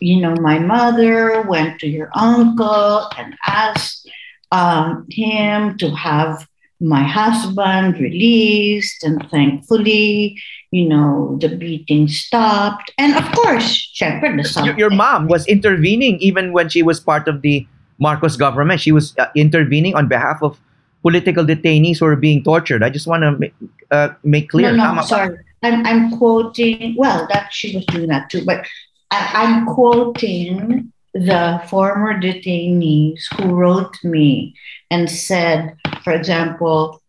you 0.00 0.20
know, 0.20 0.34
my 0.34 0.58
mother 0.58 1.42
went 1.42 1.80
to 1.80 1.88
your 1.88 2.10
uncle 2.14 3.08
and 3.16 3.34
asked 3.46 4.08
um, 4.52 5.06
him 5.10 5.78
to 5.78 5.90
have 5.90 6.46
my 6.80 7.02
husband 7.02 8.00
released, 8.00 9.04
and 9.04 9.20
thankfully, 9.30 10.40
you 10.70 10.88
know, 10.88 11.36
the 11.40 11.48
beating 11.48 12.08
stopped. 12.08 12.90
And 12.96 13.14
of 13.16 13.30
course, 13.32 13.92
syempre, 13.94 14.32
the 14.32 14.64
Your, 14.64 14.78
your 14.78 14.90
mom 14.90 15.28
was 15.28 15.46
intervening 15.46 16.18
even 16.20 16.52
when 16.52 16.68
she 16.68 16.82
was 16.82 16.98
part 17.00 17.28
of 17.28 17.42
the 17.42 17.66
Marcos 17.98 18.36
government. 18.36 18.80
She 18.80 18.92
was 18.92 19.14
uh, 19.18 19.26
intervening 19.36 19.94
on 19.94 20.08
behalf 20.08 20.42
of 20.42 20.58
political 21.02 21.44
detainees 21.44 21.98
who 21.98 22.06
were 22.06 22.16
being 22.16 22.42
tortured. 22.42 22.82
I 22.82 22.90
just 22.90 23.06
want 23.06 23.22
to 23.24 23.32
make, 23.32 23.54
uh, 23.90 24.10
make 24.24 24.48
clear. 24.48 24.72
No, 24.72 24.94
no, 24.94 25.02
sorry. 25.02 25.38
I'm, 25.62 25.84
I'm 25.84 26.16
quoting, 26.16 26.94
well, 26.96 27.26
that 27.32 27.52
she 27.52 27.76
was 27.76 27.84
doing 27.86 28.08
that 28.08 28.30
too, 28.30 28.44
but 28.44 28.64
I, 29.10 29.30
I'm 29.34 29.66
quoting 29.66 30.92
the 31.14 31.60
former 31.68 32.20
detainees 32.20 33.22
who 33.36 33.54
wrote 33.54 33.96
me 34.04 34.54
and 34.90 35.10
said, 35.10 35.76
for 36.02 36.12
example, 36.12 37.02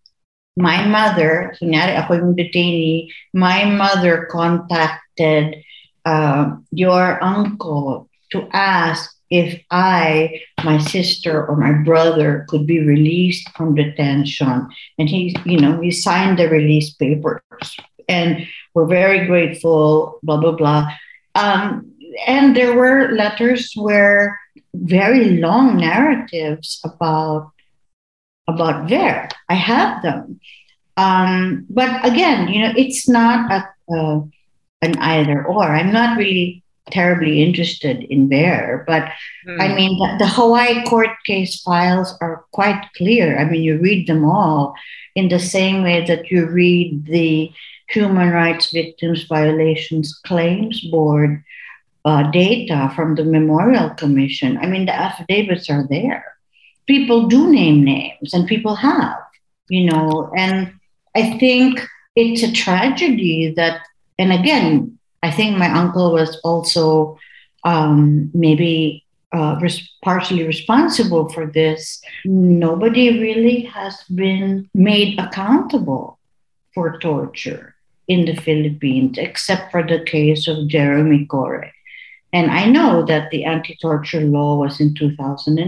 my 0.58 0.86
mother, 0.86 1.55
detainee, 1.62 3.10
my 3.34 3.65
mother 3.65 4.27
contacted 4.29 5.63
uh, 6.05 6.55
your 6.72 7.24
uncle 7.24 8.10
to 8.31 8.48
ask 8.51 9.15
if 9.29 9.62
I, 9.72 10.41
my 10.63 10.77
sister, 10.77 11.48
or 11.48 11.55
my 11.55 11.72
brother 11.72 12.46
could 12.50 12.67
be 12.67 12.84
released 12.84 13.50
from 13.55 13.75
detention. 13.75 14.67
And 14.98 15.08
he, 15.08 15.36
you 15.46 15.58
know, 15.58 15.79
he 15.79 15.91
signed 15.91 16.38
the 16.38 16.50
release 16.50 16.93
papers. 16.93 17.41
And 18.10 18.46
we're 18.74 18.88
very 18.88 19.25
grateful, 19.25 20.20
blah, 20.22 20.38
blah, 20.38 20.51
blah. 20.51 20.91
Um, 21.36 21.90
and 22.27 22.56
there 22.56 22.75
were 22.75 23.12
letters 23.12 23.74
where 23.75 24.39
very 24.74 25.38
long 25.38 25.77
narratives 25.77 26.80
about 26.84 27.51
about 28.48 28.89
there. 28.89 29.30
I 29.50 29.56
have 29.56 30.01
them. 30.01 30.39
Um, 30.98 31.65
but 31.70 32.06
again, 32.06 32.50
you 32.50 32.62
know, 32.62 32.74
it's 32.75 33.08
not 33.08 33.51
a, 33.51 33.96
uh, 33.96 34.22
an 34.82 34.98
either 34.98 35.46
or. 35.46 35.63
I'm 35.63 35.91
not 35.91 36.18
really 36.18 36.63
terribly 36.89 37.41
interested 37.41 38.03
in 38.03 38.30
there, 38.30 38.84
but 38.88 39.10
I 39.48 39.74
mean, 39.74 39.98
the, 39.98 40.25
the 40.25 40.27
Hawaii 40.27 40.84
court 40.86 41.12
case 41.25 41.62
files 41.62 42.13
are 42.20 42.44
quite 42.51 42.84
clear. 42.98 43.39
I 43.39 43.46
mean, 43.46 43.62
you 43.62 43.80
read 43.80 44.08
them 44.08 44.25
all 44.25 44.75
in 45.15 45.30
the 45.30 45.39
same 45.39 45.84
way 45.84 46.03
that 46.06 46.30
you 46.32 46.48
read 46.48 47.06
the 47.06 47.51
Human 47.89 48.30
Rights 48.30 48.72
Victims 48.72 49.24
Violations 49.24 50.20
Claims 50.25 50.82
Board 50.82 51.44
uh, 52.05 52.24
data 52.31 52.91
from 52.96 53.15
the 53.15 53.24
Memorial 53.24 53.89
Commission. 53.91 54.58
I 54.58 54.67
mean, 54.67 54.86
the 54.86 54.96
affidavits 54.96 55.70
are 55.70 55.86
there. 55.88 56.25
People 56.88 57.27
do 57.27 57.51
name 57.51 57.84
names, 57.84 58.34
and 58.34 58.48
people 58.48 58.75
have, 58.75 59.20
you 59.70 59.86
know, 59.89 60.31
and 60.36 60.74
I 61.15 61.38
think 61.38 61.88
it's 62.15 62.43
a 62.43 62.51
tragedy 62.51 63.53
that, 63.55 63.81
and 64.17 64.34
again, 64.34 64.98
I 65.24 65.31
think 65.31 65.58
my 65.58 65.70
uncle 65.70 66.12
was 66.12 66.39
also 66.43 67.20
um, 67.63 68.31
maybe 68.34 69.05
uh, 69.31 69.58
res- 69.62 69.89
partially 70.03 70.43
responsible 70.43 71.29
for 71.29 71.46
this. 71.46 72.01
Nobody 72.25 73.20
really 73.20 73.62
has 73.62 74.03
been 74.13 74.70
made 74.74 75.20
accountable 75.20 76.17
for 76.74 76.98
torture 77.00 77.75
in 78.08 78.25
the 78.25 78.36
Philippines, 78.36 79.17
except 79.17 79.72
for 79.72 79.84
the 79.84 80.03
case 80.03 80.48
of 80.48 80.67
Jeremy 80.67 81.25
Corre. 81.25 81.72
And 82.34 82.50
I 82.50 82.66
know 82.66 83.04
that 83.06 83.30
the 83.30 83.44
anti 83.44 83.76
torture 83.82 84.22
law 84.22 84.56
was 84.56 84.80
in 84.80 84.96
2009 84.96 85.60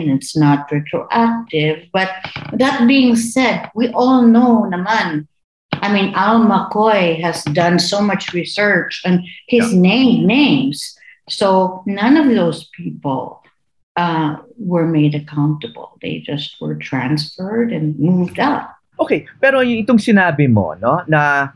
and 0.00 0.10
it's 0.10 0.36
not 0.36 0.70
retroactive. 0.70 1.88
But 1.92 2.10
that 2.52 2.86
being 2.86 3.16
said, 3.16 3.70
we 3.74 3.88
all 3.88 4.22
know 4.22 4.68
naman. 4.68 5.26
I 5.72 5.92
mean, 5.92 6.12
Al 6.14 6.44
McCoy 6.44 7.20
has 7.22 7.42
done 7.56 7.78
so 7.78 8.02
much 8.02 8.32
research 8.34 9.00
and 9.04 9.24
he's 9.46 9.72
named 9.72 10.26
names. 10.26 10.94
So 11.28 11.82
none 11.86 12.16
of 12.16 12.28
those 12.28 12.68
people 12.76 13.42
uh, 13.96 14.36
were 14.58 14.86
made 14.86 15.14
accountable. 15.14 15.98
They 16.02 16.20
just 16.20 16.60
were 16.60 16.74
transferred 16.74 17.72
and 17.72 17.98
moved 17.98 18.38
up. 18.38 18.76
Okay, 19.00 19.26
pero 19.40 19.60
yung 19.64 19.82
itong 19.82 19.98
sinabi 19.98 20.46
mo, 20.46 20.76
no, 20.76 21.02
na 21.08 21.50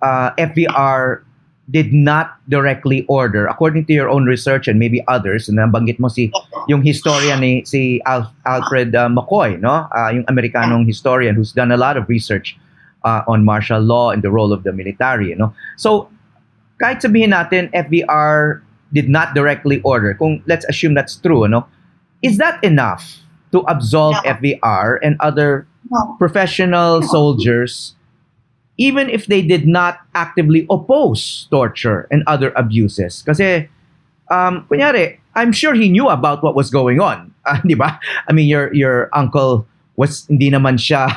uh, 0.00 0.28
FVR 0.34 1.27
did 1.70 1.92
not 1.92 2.36
directly 2.48 3.04
order, 3.08 3.46
according 3.46 3.84
to 3.84 3.92
your 3.92 4.08
own 4.08 4.24
research 4.24 4.68
and 4.68 4.78
maybe 4.80 5.04
others, 5.06 5.48
na 5.48 5.66
nabanggit 5.68 5.98
mo 6.00 6.08
si 6.08 6.32
yung 6.66 6.80
historian 6.80 7.40
ni 7.40 7.64
si 7.64 8.00
Al- 8.08 8.32
Alfred 8.48 8.94
uh, 8.96 9.08
McCoy, 9.08 9.60
no, 9.60 9.84
uh, 9.92 10.08
yung 10.08 10.24
Amerikanong 10.32 10.86
historian 10.88 11.34
who's 11.36 11.52
done 11.52 11.70
a 11.70 11.76
lot 11.76 11.96
of 12.00 12.08
research 12.08 12.56
uh, 13.04 13.20
on 13.28 13.44
martial 13.44 13.80
law 13.80 14.08
and 14.10 14.24
the 14.24 14.30
role 14.32 14.52
of 14.52 14.64
the 14.64 14.72
military, 14.72 15.34
no. 15.36 15.52
So 15.76 16.08
kahit 16.80 17.04
sabihin 17.04 17.36
natin 17.36 17.68
FVR 17.76 18.64
did 18.96 19.12
not 19.12 19.34
directly 19.36 19.84
order, 19.84 20.14
kung 20.16 20.40
let's 20.48 20.64
assume 20.72 20.94
that's 20.96 21.16
true, 21.20 21.44
no, 21.48 21.68
is 22.24 22.38
that 22.40 22.56
enough 22.64 23.20
to 23.52 23.60
absolve 23.68 24.16
No. 24.24 24.32
FVR 24.40 24.98
and 25.04 25.16
other 25.20 25.68
No. 25.88 26.16
professional 26.20 27.00
soldiers, 27.00 27.96
even 28.78 29.10
if 29.10 29.26
they 29.26 29.42
did 29.42 29.66
not 29.66 30.00
actively 30.14 30.64
oppose 30.70 31.46
torture 31.50 32.06
and 32.10 32.22
other 32.26 32.54
abuses. 32.54 33.22
Kasi, 33.26 33.68
um, 34.30 34.64
kunyari, 34.70 35.18
I'm 35.34 35.52
sure 35.52 35.74
he 35.74 35.90
knew 35.90 36.08
about 36.08 36.42
what 36.42 36.54
was 36.54 36.70
going 36.70 37.02
on. 37.02 37.34
Ah, 37.48 37.64
di 37.64 37.72
ba? 37.72 37.96
I 38.28 38.36
mean, 38.36 38.44
your, 38.44 38.68
your 38.76 39.08
uncle 39.16 39.64
was, 39.96 40.28
hindi 40.28 40.52
naman 40.52 40.76
siya 40.76 41.08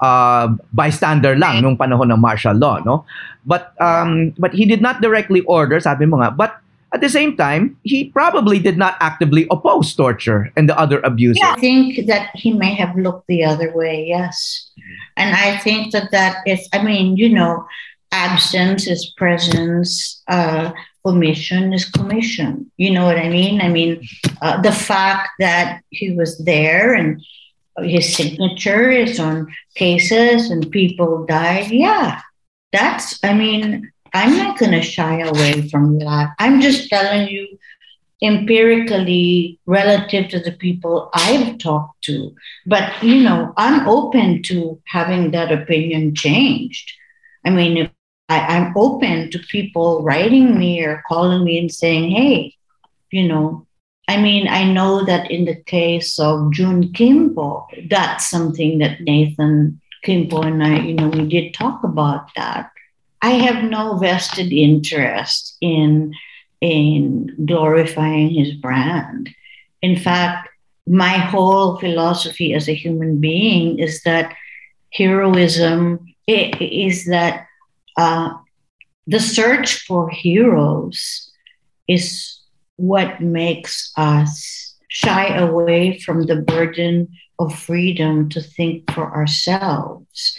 uh, 0.00 0.48
bystander 0.72 1.36
lang 1.36 1.60
nung 1.60 1.76
panahon 1.76 2.08
ng 2.08 2.16
martial 2.16 2.56
law, 2.56 2.80
no? 2.80 3.04
But, 3.44 3.76
um, 3.76 4.32
but 4.40 4.56
he 4.56 4.64
did 4.64 4.80
not 4.80 5.04
directly 5.04 5.44
order, 5.44 5.76
sabi 5.76 6.08
mo 6.08 6.24
nga, 6.24 6.32
but 6.32 6.56
at 6.94 7.00
the 7.00 7.08
same 7.08 7.36
time, 7.36 7.76
he 7.82 8.06
probably 8.10 8.58
did 8.58 8.78
not 8.78 8.96
actively 9.00 9.46
oppose 9.50 9.94
torture 9.94 10.50
and 10.56 10.68
the 10.68 10.78
other 10.78 11.00
abuses. 11.00 11.40
Yeah, 11.42 11.52
I 11.52 11.60
think 11.60 12.06
that 12.06 12.30
he 12.34 12.52
may 12.52 12.74
have 12.74 12.96
looked 12.96 13.26
the 13.26 13.44
other 13.44 13.74
way, 13.74 14.06
yes. 14.06 14.70
And 15.16 15.34
I 15.34 15.58
think 15.58 15.92
that 15.92 16.10
that 16.12 16.38
is, 16.46 16.66
I 16.72 16.82
mean, 16.82 17.16
you 17.16 17.28
know, 17.28 17.66
absence 18.12 18.86
is 18.86 19.12
presence, 19.16 20.22
uh, 20.28 20.72
commission 21.04 21.72
is 21.72 21.84
commission. 21.84 22.70
You 22.76 22.92
know 22.92 23.04
what 23.04 23.18
I 23.18 23.28
mean? 23.28 23.60
I 23.60 23.68
mean, 23.68 24.06
uh, 24.40 24.60
the 24.62 24.72
fact 24.72 25.28
that 25.40 25.82
he 25.90 26.12
was 26.12 26.38
there 26.38 26.94
and 26.94 27.20
his 27.80 28.16
signature 28.16 28.90
is 28.90 29.20
on 29.20 29.46
cases 29.74 30.50
and 30.50 30.70
people 30.70 31.26
died, 31.26 31.70
yeah, 31.70 32.20
that's, 32.72 33.22
I 33.22 33.34
mean, 33.34 33.90
I'm 34.14 34.36
not 34.36 34.58
going 34.58 34.72
to 34.72 34.82
shy 34.82 35.20
away 35.20 35.68
from 35.68 35.98
that. 35.98 36.34
I'm 36.38 36.60
just 36.60 36.88
telling 36.88 37.28
you 37.28 37.58
empirically 38.22 39.60
relative 39.66 40.28
to 40.28 40.40
the 40.40 40.52
people 40.52 41.10
I've 41.14 41.58
talked 41.58 42.02
to. 42.04 42.34
But, 42.66 43.02
you 43.02 43.22
know, 43.22 43.52
I'm 43.56 43.88
open 43.88 44.42
to 44.44 44.80
having 44.86 45.30
that 45.32 45.52
opinion 45.52 46.14
changed. 46.14 46.92
I 47.44 47.50
mean, 47.50 47.90
I, 48.28 48.40
I'm 48.40 48.72
open 48.76 49.30
to 49.30 49.38
people 49.38 50.02
writing 50.02 50.58
me 50.58 50.82
or 50.84 51.02
calling 51.08 51.44
me 51.44 51.58
and 51.58 51.72
saying, 51.72 52.10
hey, 52.10 52.54
you 53.10 53.28
know, 53.28 53.66
I 54.08 54.20
mean, 54.20 54.48
I 54.48 54.64
know 54.64 55.04
that 55.04 55.30
in 55.30 55.44
the 55.44 55.54
case 55.54 56.18
of 56.18 56.52
Jun 56.52 56.92
Quimpo, 56.92 57.66
that's 57.88 58.28
something 58.28 58.78
that 58.78 59.02
Nathan 59.02 59.80
Quimpo 60.04 60.44
and 60.44 60.62
I, 60.62 60.80
you 60.80 60.94
know, 60.94 61.08
we 61.08 61.26
did 61.26 61.54
talk 61.54 61.84
about 61.84 62.34
that. 62.34 62.70
I 63.22 63.30
have 63.30 63.64
no 63.64 63.96
vested 63.96 64.52
interest 64.52 65.56
in 65.60 66.14
in 66.60 67.34
glorifying 67.46 68.30
his 68.30 68.52
brand. 68.54 69.30
In 69.80 69.96
fact, 69.96 70.48
my 70.88 71.12
whole 71.12 71.78
philosophy 71.78 72.52
as 72.54 72.68
a 72.68 72.74
human 72.74 73.20
being 73.20 73.78
is 73.78 74.02
that 74.02 74.34
heroism 74.92 76.04
is 76.26 77.04
that 77.06 77.46
uh, 77.96 78.30
the 79.06 79.20
search 79.20 79.86
for 79.86 80.08
heroes 80.08 81.30
is 81.86 82.40
what 82.76 83.20
makes 83.20 83.92
us 83.96 84.74
shy 84.88 85.36
away 85.36 85.98
from 85.98 86.26
the 86.26 86.36
burden 86.36 87.08
of 87.38 87.56
freedom 87.56 88.28
to 88.30 88.40
think 88.40 88.90
for 88.92 89.14
ourselves. 89.14 90.38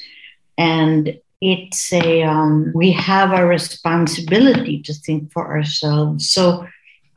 And 0.58 1.20
it's 1.42 1.94
a 1.94 2.24
um, 2.24 2.72
we 2.76 2.92
have 2.92 3.32
a 3.32 3.46
responsibility 3.46 4.82
to 4.84 4.94
think 4.94 5.32
for 5.32 5.48
ourselves. 5.48 6.30
So 6.30 6.68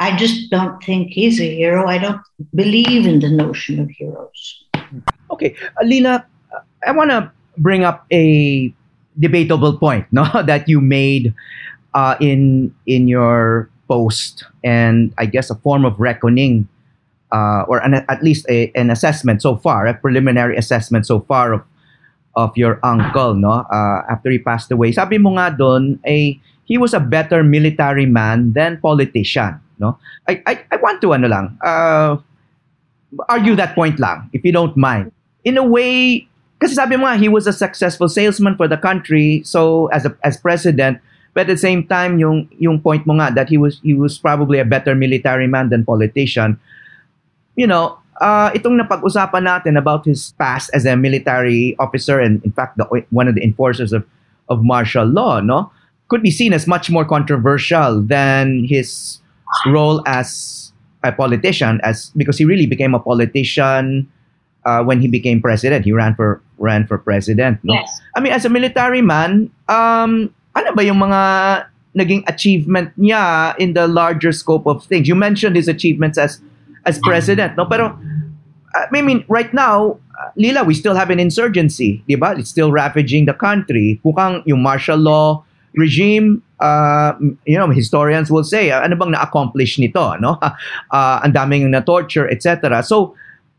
i 0.01 0.17
just 0.17 0.51
don't 0.51 0.83
think 0.83 1.13
he's 1.13 1.41
a 1.41 1.47
hero. 1.55 1.87
I 1.87 1.99
don't 1.99 2.21
believe 2.55 3.07
in 3.07 3.21
the 3.21 3.31
notion 3.31 3.79
of 3.79 3.91
heroes. 3.91 4.65
Okay 5.31 5.55
alina 5.81 6.27
i 6.87 6.91
want 6.93 7.11
to 7.11 7.31
bring 7.59 7.85
up 7.85 8.05
a 8.13 8.73
debatable 9.19 9.77
point 9.77 10.07
no 10.13 10.25
that 10.45 10.69
you 10.69 10.81
made 10.81 11.35
uh, 11.95 12.17
in 12.21 12.75
in 12.87 13.09
your 13.09 13.71
post 13.89 14.45
and 14.65 15.13
i 15.19 15.27
guess 15.27 15.51
a 15.51 15.57
form 15.57 15.85
of 15.85 15.99
reckoning 16.01 16.69
uh, 17.33 17.65
or 17.69 17.79
an, 17.81 17.95
at 17.95 18.23
least 18.23 18.45
a, 18.49 18.71
an 18.75 18.91
assessment 18.91 19.41
so 19.43 19.57
far 19.57 19.87
a 19.87 19.95
preliminary 19.95 20.57
assessment 20.57 21.07
so 21.07 21.21
far 21.21 21.53
of 21.53 21.63
of 22.37 22.57
your 22.57 22.81
uncle, 22.83 23.35
no? 23.35 23.65
Uh, 23.69 24.03
after 24.09 24.31
he 24.31 24.39
passed 24.39 24.71
away. 24.73 24.93
Sabi 24.93 25.19
mo 25.19 25.37
nga 25.37 25.53
doon, 25.53 26.01
eh, 26.05 26.39
he 26.65 26.79
was 26.79 26.95
a 26.95 27.01
better 27.01 27.45
military 27.45 28.07
man 28.07 28.53
than 28.53 28.81
politician, 28.81 29.61
no? 29.79 29.99
I, 30.29 30.41
I, 30.47 30.55
I 30.73 30.77
want 30.81 31.01
to, 31.03 31.13
ano 31.13 31.29
lang, 31.29 31.59
uh, 31.61 32.17
argue 33.29 33.57
that 33.57 33.75
point 33.75 34.01
lang, 34.01 34.31
if 34.33 34.45
you 34.45 34.53
don't 34.53 34.77
mind. 34.77 35.13
In 35.45 35.59
a 35.59 35.65
way, 35.65 36.27
kasi 36.61 36.75
sabi 36.75 36.97
mo 36.97 37.05
nga, 37.05 37.19
he 37.19 37.29
was 37.29 37.47
a 37.47 37.53
successful 37.53 38.09
salesman 38.09 38.57
for 38.57 38.69
the 38.69 38.79
country, 38.79 39.43
so 39.45 39.89
as 39.93 40.07
a, 40.07 40.17
as 40.25 40.39
president, 40.39 41.03
but 41.35 41.49
at 41.49 41.53
the 41.53 41.61
same 41.61 41.85
time, 41.85 42.19
yung, 42.19 42.49
yung 42.57 42.81
point 42.81 43.05
mo 43.05 43.15
nga 43.21 43.33
that 43.35 43.49
he 43.49 43.59
was, 43.59 43.81
he 43.83 43.93
was 43.93 44.17
probably 44.17 44.59
a 44.59 44.65
better 44.65 44.95
military 44.95 45.47
man 45.47 45.69
than 45.69 45.85
politician, 45.85 46.57
you 47.57 47.67
know, 47.67 47.99
uh, 48.23 48.55
itong 48.55 48.79
napag-usapan 48.79 49.43
natin 49.43 49.75
about 49.75 50.07
his 50.07 50.31
past 50.39 50.71
as 50.73 50.87
a 50.87 50.95
military 50.95 51.75
officer 51.83 52.23
and 52.23 52.39
in 52.47 52.55
fact 52.55 52.79
the, 52.79 52.87
one 53.11 53.27
of 53.27 53.35
the 53.35 53.43
enforcers 53.43 53.93
of, 53.93 54.07
of 54.49 54.63
martial 54.63 55.05
law, 55.05 55.43
no, 55.43 55.71
could 56.07 56.23
be 56.23 56.31
seen 56.31 56.55
as 56.55 56.71
much 56.71 56.89
more 56.89 57.05
controversial 57.05 58.01
than 58.01 58.65
his 58.65 59.19
role 59.67 60.01
as 60.07 60.73
a 61.03 61.11
politician, 61.11 61.81
as 61.83 62.15
because 62.17 62.39
he 62.39 62.45
really 62.45 62.67
became 62.67 62.95
a 62.95 63.01
politician 63.01 64.07
uh, 64.65 64.83
when 64.85 65.01
he 65.01 65.09
became 65.09 65.43
president. 65.43 65.85
He 65.85 65.93
ran 65.93 66.15
for 66.15 66.41
ran 66.59 66.87
for 66.87 66.97
president. 66.97 67.59
No? 67.65 67.75
Yes. 67.75 68.01
I 68.15 68.21
mean, 68.21 68.33
as 68.33 68.45
a 68.45 68.49
military 68.49 69.03
man, 69.03 69.51
um, 69.69 70.31
ano 70.55 70.71
ba 70.77 70.85
yung 70.85 71.03
mga 71.03 71.21
naging 71.97 72.23
achievement 72.29 72.95
niya 72.97 73.57
in 73.59 73.75
the 73.75 73.89
larger 73.89 74.31
scope 74.31 74.67
of 74.67 74.85
things? 74.85 75.09
You 75.09 75.17
mentioned 75.17 75.57
his 75.57 75.67
achievements 75.67 76.17
as 76.19 76.41
as 76.85 76.99
president, 77.03 77.57
no? 77.57 77.67
Pero 77.67 77.99
I 78.75 79.03
mean, 79.03 79.25
right 79.29 79.53
now, 79.53 79.99
uh, 80.19 80.31
Lila, 80.37 80.65
we 80.65 80.75
still 80.75 80.95
have 80.95 81.11
an 81.11 81.21
insurgency, 81.21 82.03
di 82.09 82.17
ba? 82.17 82.35
It's 82.37 82.49
still 82.49 82.73
ravaging 82.73 83.27
the 83.27 83.35
country. 83.35 84.01
Kung 84.03 84.43
yung 84.47 84.63
martial 84.63 84.97
law 84.97 85.45
regime, 85.75 86.43
uh, 86.61 87.13
you 87.45 87.59
know, 87.59 87.69
historians 87.69 88.31
will 88.31 88.45
say, 88.45 88.71
uh, 88.71 88.81
ano 88.81 88.97
bang 88.97 89.13
na-accomplish 89.13 89.79
nito, 89.79 90.17
no? 90.21 90.39
Uh, 90.93 91.21
ang 91.25 91.33
daming 91.33 91.69
na-torture, 91.69 92.29
etc. 92.29 92.83
So, 92.85 93.17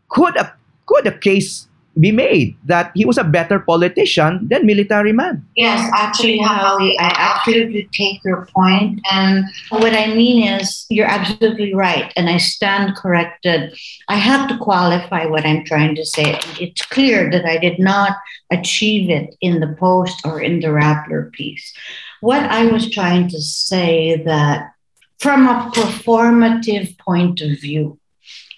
could 0.09 0.38
a, 0.38 0.53
could 0.86 1.05
a 1.05 1.13
case 1.17 1.67
be 1.99 2.12
made 2.12 2.56
that 2.65 2.91
he 2.95 3.06
was 3.06 3.17
a 3.17 3.23
better 3.23 3.60
politician 3.60 4.47
than 4.49 4.65
military 4.65 5.13
man. 5.13 5.45
Yes, 5.56 5.89
actually, 5.93 6.39
Howie, 6.39 6.97
I 6.97 7.13
absolutely 7.15 7.88
take 7.93 8.23
your 8.23 8.47
point. 8.56 8.99
And 9.12 9.45
what 9.69 9.93
I 9.93 10.08
mean 10.08 10.60
is, 10.60 10.86
you're 10.89 11.08
absolutely 11.08 11.73
right. 11.73 12.12
And 12.15 12.29
I 12.29 12.38
stand 12.38 12.95
corrected. 12.95 13.77
I 14.10 14.15
have 14.15 14.49
to 14.49 14.58
qualify 14.58 15.25
what 15.25 15.45
I'm 15.45 15.65
trying 15.65 15.95
to 15.95 16.06
say. 16.06 16.39
It's 16.60 16.82
clear 16.82 17.29
that 17.29 17.45
I 17.45 17.58
did 17.58 17.77
not 17.77 18.17
achieve 18.51 19.10
it 19.10 19.36
in 19.41 19.60
the 19.60 19.75
post 19.79 20.25
or 20.25 20.41
in 20.41 20.60
the 20.60 20.67
Rappler 20.67 21.32
piece. 21.32 21.73
What 22.21 22.43
I 22.43 22.65
was 22.65 22.89
trying 22.89 23.29
to 23.29 23.41
say 23.41 24.23
that 24.23 24.71
from 25.19 25.47
a 25.47 25.71
performative 25.73 26.97
point 26.97 27.41
of 27.41 27.60
view, 27.60 27.99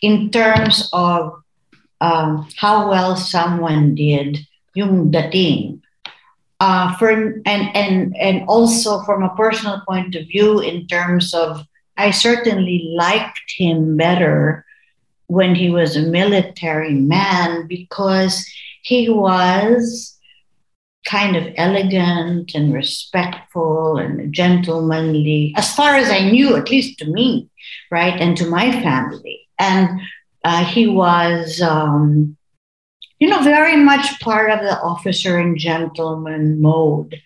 in 0.01 0.29
terms 0.29 0.89
of 0.93 1.41
um, 2.01 2.47
how 2.57 2.89
well 2.89 3.15
someone 3.15 3.95
did 3.95 4.39
yung 4.73 5.11
dating. 5.11 5.81
Uh, 6.59 6.95
for 6.95 7.09
and 7.09 7.75
and 7.75 8.15
and 8.15 8.47
also 8.47 9.01
from 9.03 9.23
a 9.23 9.35
personal 9.35 9.81
point 9.87 10.15
of 10.15 10.27
view, 10.27 10.59
in 10.59 10.87
terms 10.87 11.33
of, 11.33 11.61
I 11.97 12.11
certainly 12.11 12.91
liked 12.95 13.51
him 13.57 13.97
better 13.97 14.65
when 15.27 15.55
he 15.55 15.69
was 15.69 15.95
a 15.95 16.01
military 16.01 16.93
man 16.93 17.67
because 17.67 18.45
he 18.83 19.09
was 19.09 20.15
kind 21.05 21.35
of 21.35 21.53
elegant 21.57 22.53
and 22.55 22.73
respectful 22.73 23.97
and 23.97 24.33
gentlemanly, 24.33 25.53
as 25.55 25.73
far 25.75 25.95
as 25.95 26.09
I 26.09 26.29
knew, 26.29 26.55
at 26.55 26.69
least 26.69 26.99
to 26.99 27.05
me, 27.05 27.49
right, 27.91 28.19
and 28.19 28.35
to 28.37 28.49
my 28.49 28.71
family. 28.71 29.47
And 29.59 30.01
uh, 30.45 30.63
he 30.63 30.85
was, 30.85 31.59
um, 31.59 32.37
you 33.17 33.27
know, 33.27 33.41
very 33.41 33.75
much 33.75 34.19
part 34.21 34.51
of 34.51 34.59
the 34.59 34.79
officer 34.79 35.39
and 35.39 35.57
gentleman 35.57 36.61
mode. 36.61 37.19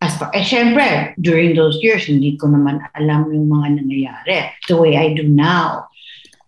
As 0.00 0.16
far, 0.16 0.30
eh, 0.32 0.44
syempre, 0.44 1.14
during 1.20 1.56
those 1.56 1.82
years, 1.82 2.06
hindi 2.06 2.38
ko 2.38 2.46
naman 2.46 2.78
alam 2.94 3.26
yung 3.34 3.50
mga 3.50 3.82
nangyayari 3.82 4.54
the 4.70 4.76
way 4.78 4.96
I 4.96 5.18
do 5.18 5.26
now. 5.26 5.90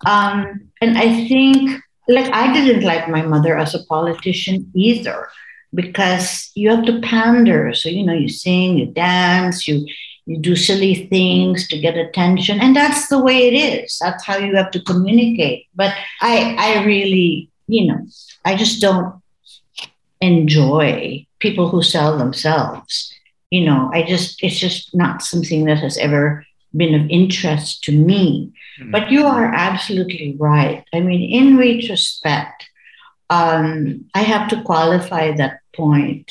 Um, 0.07 0.70
and 0.81 0.96
I 0.96 1.26
think, 1.26 1.83
like, 2.07 2.31
I 2.31 2.55
didn't 2.55 2.87
like 2.87 3.11
my 3.11 3.26
mother 3.26 3.59
as 3.59 3.74
a 3.74 3.83
politician 3.90 4.70
either 4.72 5.26
because 5.74 6.55
you 6.55 6.70
have 6.70 6.87
to 6.87 7.03
pander. 7.03 7.74
So, 7.74 7.88
you 7.88 8.07
know, 8.07 8.14
you 8.14 8.29
sing, 8.29 8.79
you 8.79 8.87
dance, 8.87 9.66
you 9.66 9.83
you 10.31 10.38
do 10.38 10.55
silly 10.55 10.95
things 11.09 11.66
to 11.66 11.77
get 11.77 11.97
attention 11.97 12.61
and 12.61 12.77
that's 12.77 13.09
the 13.09 13.19
way 13.19 13.49
it 13.49 13.55
is. 13.55 13.99
That's 14.01 14.25
how 14.25 14.37
you 14.37 14.55
have 14.55 14.71
to 14.71 14.81
communicate. 14.90 15.66
But 15.75 15.93
i 16.21 16.55
i 16.66 16.85
really 16.85 17.51
you 17.66 17.87
know 17.88 18.01
i 18.45 18.55
just 18.55 18.81
don't 18.81 19.12
enjoy 20.21 21.27
people 21.40 21.69
who 21.69 21.83
sell 21.83 22.16
themselves. 22.16 23.12
You 23.51 23.64
know 23.66 23.90
i 23.93 24.05
just 24.05 24.43
it's 24.45 24.61
just 24.66 24.95
not 24.95 25.23
something 25.23 25.64
that 25.64 25.79
has 25.79 25.99
ever 25.99 26.47
been 26.77 26.95
of 26.95 27.11
interest 27.11 27.83
to 27.85 27.93
me. 27.93 28.53
Mm-hmm. 28.79 28.93
but 28.93 29.11
you 29.11 29.27
are 29.27 29.47
absolutely 29.69 30.37
right. 30.38 30.85
I 30.95 31.01
mean 31.01 31.23
in 31.38 31.59
retrospect 31.59 32.71
um, 33.38 34.05
i 34.14 34.23
have 34.23 34.49
to 34.51 34.62
qualify 34.62 35.25
that 35.33 35.59
point 35.75 36.27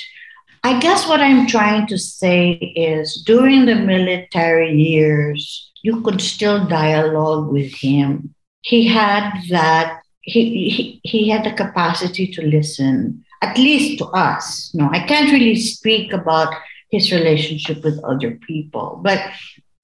I 0.70 0.78
guess 0.78 1.08
what 1.08 1.20
I'm 1.20 1.48
trying 1.48 1.88
to 1.88 1.98
say 1.98 2.52
is 2.52 3.24
during 3.26 3.66
the 3.66 3.74
military 3.74 4.72
years, 4.72 5.72
you 5.82 6.02
could 6.02 6.22
still 6.22 6.68
dialogue 6.68 7.52
with 7.52 7.74
him. 7.74 8.36
He 8.62 8.86
had 8.86 9.32
that, 9.50 10.04
he, 10.22 10.70
he, 10.70 11.02
he 11.04 11.30
had 11.30 11.44
the 11.44 11.54
capacity 11.54 12.28
to 12.34 12.44
listen, 12.44 13.26
at 13.42 13.58
least 13.58 13.98
to 13.98 14.06
us. 14.10 14.70
No, 14.76 14.88
I 14.92 15.00
can't 15.08 15.32
really 15.32 15.56
speak 15.56 16.14
about 16.14 16.54
his 16.92 17.12
relationship 17.12 17.84
with 17.84 18.04
other 18.04 18.38
people, 18.46 19.02
but 19.04 19.20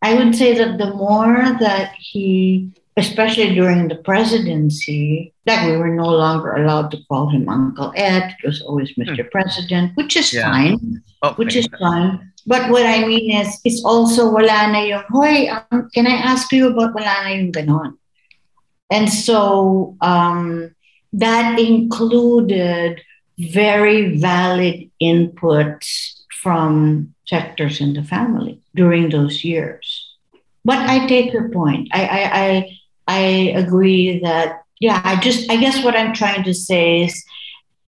I 0.03 0.13
would 0.13 0.35
say 0.35 0.53
that 0.53 0.77
the 0.77 0.93
more 0.93 1.57
that 1.61 1.95
he 1.97 2.73
especially 2.97 3.53
during 3.53 3.87
the 3.87 3.95
presidency, 3.95 5.33
that 5.45 5.67
we 5.67 5.75
were 5.75 5.93
no 5.93 6.07
longer 6.07 6.55
allowed 6.55 6.91
to 6.91 6.97
call 7.09 7.29
him 7.29 7.49
Uncle 7.49 7.91
Ed. 7.95 8.35
It 8.41 8.47
was 8.47 8.61
always 8.61 8.93
Mr. 8.95 9.23
Hmm. 9.23 9.29
President, 9.31 9.91
which 9.95 10.15
is 10.15 10.33
yeah. 10.33 10.49
fine. 10.49 11.03
Oh, 11.21 11.33
which 11.33 11.55
is 11.55 11.67
fine. 11.79 12.31
But 12.47 12.69
what 12.69 12.85
I 12.85 13.05
mean 13.05 13.41
is, 13.41 13.59
it's 13.65 13.83
also 13.83 14.31
wala 14.31 14.71
na 14.71 14.79
yung, 14.79 15.03
hoy, 15.09 15.49
um, 15.49 15.89
can 15.93 16.07
I 16.07 16.15
ask 16.15 16.51
you 16.53 16.69
about 16.69 16.93
wala 16.93 17.23
na 17.23 17.29
yung 17.29 17.51
ganon? 17.51 17.97
And 18.91 19.11
so 19.11 19.97
um, 20.01 20.75
that 21.13 21.59
included 21.59 23.01
very 23.39 24.17
valid 24.17 24.89
inputs 25.01 26.21
from 26.41 27.13
sectors 27.25 27.81
in 27.81 27.93
the 27.93 28.03
family 28.03 28.61
during 28.75 29.09
those 29.09 29.43
years. 29.43 30.15
But 30.63 30.77
I 30.77 31.07
take 31.07 31.33
your 31.33 31.49
point. 31.49 31.89
I, 31.91 32.05
I, 32.05 32.21
I, 32.41 32.74
I 33.07 33.53
agree 33.55 34.19
that, 34.19 34.63
yeah, 34.79 35.01
I 35.03 35.19
just, 35.19 35.49
I 35.51 35.57
guess 35.57 35.83
what 35.83 35.95
I'm 35.95 36.13
trying 36.13 36.43
to 36.43 36.53
say 36.53 37.03
is, 37.03 37.23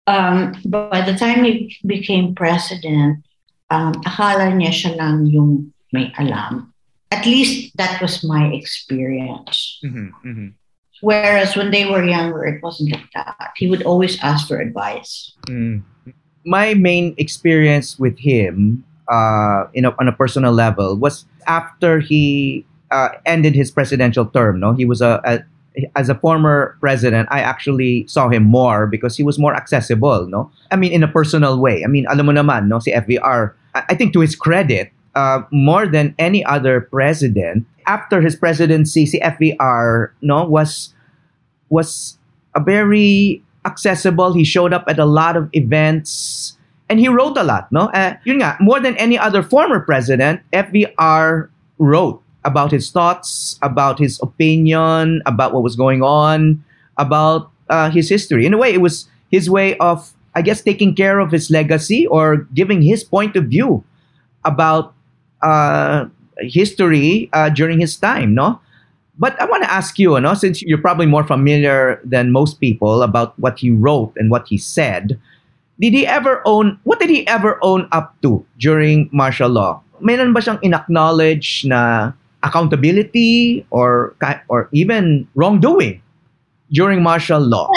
um, 0.06 0.54
by 0.64 1.02
the 1.02 1.14
time 1.14 1.44
he 1.44 1.76
became 1.86 2.34
president, 2.34 3.22
um, 3.70 3.94
akala 4.06 4.50
niya 4.54 4.70
siya 4.70 4.96
lang 4.96 5.26
yung 5.26 5.72
may 5.92 6.12
alam. 6.18 6.72
At 7.10 7.26
least 7.26 7.76
that 7.76 8.00
was 8.00 8.22
my 8.22 8.46
experience. 8.54 9.80
Mm-hmm, 9.84 10.08
mm-hmm. 10.22 10.48
Whereas 11.00 11.56
when 11.56 11.70
they 11.70 11.86
were 11.86 12.04
younger, 12.04 12.44
it 12.44 12.62
wasn't 12.62 12.92
like 12.92 13.08
that. 13.14 13.52
He 13.56 13.68
would 13.68 13.82
always 13.82 14.20
ask 14.22 14.46
for 14.46 14.60
advice. 14.60 15.32
Mm. 15.48 15.82
My 16.44 16.74
main 16.74 17.14
experience 17.18 17.98
with 17.98 18.18
him, 18.18 18.84
uh, 19.08 19.64
you 19.74 19.82
know, 19.82 19.94
on 19.98 20.08
a 20.08 20.12
personal 20.12 20.52
level, 20.52 20.96
was 20.96 21.24
after 21.46 22.00
he 22.00 22.64
uh, 22.90 23.10
ended 23.26 23.54
his 23.54 23.70
presidential 23.70 24.26
term. 24.26 24.60
No, 24.60 24.72
he 24.72 24.84
was 24.84 25.00
a, 25.00 25.20
a 25.24 25.40
as 25.94 26.08
a 26.08 26.14
former 26.14 26.76
president, 26.80 27.28
I 27.30 27.40
actually 27.40 28.06
saw 28.06 28.28
him 28.28 28.42
more 28.42 28.86
because 28.86 29.16
he 29.16 29.22
was 29.22 29.38
more 29.38 29.54
accessible, 29.54 30.26
no? 30.26 30.50
I 30.70 30.76
mean, 30.76 30.92
in 30.92 31.02
a 31.02 31.08
personal 31.08 31.58
way. 31.60 31.84
I 31.84 31.86
mean, 31.86 32.06
alam 32.10 32.26
mo 32.26 32.32
naman, 32.32 32.66
no, 32.66 32.78
si 32.80 32.92
FVR, 32.92 33.52
I 33.74 33.94
think 33.94 34.12
to 34.14 34.20
his 34.20 34.34
credit, 34.34 34.90
uh, 35.14 35.42
more 35.50 35.86
than 35.86 36.14
any 36.18 36.44
other 36.44 36.80
president, 36.80 37.66
after 37.86 38.20
his 38.20 38.36
presidency, 38.36 39.06
si 39.06 39.20
FVR, 39.20 40.10
no, 40.22 40.44
was 40.44 40.94
was 41.68 42.18
a 42.54 42.60
very 42.60 43.42
accessible. 43.64 44.32
He 44.32 44.44
showed 44.44 44.72
up 44.72 44.84
at 44.88 44.98
a 44.98 45.06
lot 45.06 45.36
of 45.36 45.48
events 45.52 46.58
and 46.88 46.98
he 46.98 47.08
wrote 47.08 47.38
a 47.38 47.44
lot, 47.44 47.70
no? 47.70 47.86
Uh, 47.94 48.18
yun 48.24 48.42
nga, 48.42 48.58
more 48.58 48.80
than 48.80 48.96
any 48.98 49.16
other 49.16 49.42
former 49.42 49.78
president, 49.78 50.42
FVR 50.52 51.48
wrote 51.78 52.22
about 52.44 52.70
his 52.70 52.90
thoughts, 52.90 53.58
about 53.62 53.98
his 53.98 54.18
opinion, 54.22 55.22
about 55.26 55.52
what 55.52 55.62
was 55.62 55.76
going 55.76 56.02
on, 56.02 56.62
about 56.96 57.50
uh, 57.68 57.90
his 57.90 58.08
history. 58.08 58.46
In 58.46 58.54
a 58.54 58.58
way, 58.58 58.72
it 58.72 58.80
was 58.80 59.08
his 59.30 59.48
way 59.50 59.76
of, 59.78 60.12
I 60.34 60.42
guess, 60.42 60.62
taking 60.62 60.94
care 60.94 61.18
of 61.18 61.30
his 61.30 61.50
legacy 61.50 62.06
or 62.06 62.48
giving 62.54 62.82
his 62.82 63.04
point 63.04 63.36
of 63.36 63.44
view 63.44 63.84
about 64.44 64.94
uh, 65.42 66.06
history 66.38 67.28
uh, 67.32 67.50
during 67.50 67.80
his 67.80 67.96
time, 67.96 68.34
no? 68.34 68.60
But 69.18 69.38
I 69.38 69.44
want 69.44 69.62
to 69.64 69.70
ask 69.70 69.98
you, 69.98 70.18
no, 70.18 70.32
since 70.32 70.62
you're 70.62 70.80
probably 70.80 71.04
more 71.04 71.24
familiar 71.24 72.00
than 72.04 72.32
most 72.32 72.58
people 72.58 73.02
about 73.02 73.38
what 73.38 73.58
he 73.58 73.70
wrote 73.70 74.16
and 74.16 74.30
what 74.30 74.48
he 74.48 74.56
said, 74.56 75.20
did 75.78 75.92
he 75.92 76.06
ever 76.06 76.40
own, 76.46 76.80
what 76.84 77.00
did 77.00 77.10
he 77.10 77.26
ever 77.28 77.58
own 77.60 77.86
up 77.92 78.16
to 78.22 78.44
during 78.58 79.10
martial 79.12 79.50
law? 79.50 79.82
Meron 80.00 80.32
ba 80.32 80.40
siyang 80.40 80.60
na 81.68 82.12
accountability 82.42 83.66
or 83.70 84.14
or 84.48 84.68
even 84.72 85.28
wrongdoing 85.34 86.02
during 86.72 87.02
martial 87.02 87.40
law? 87.40 87.70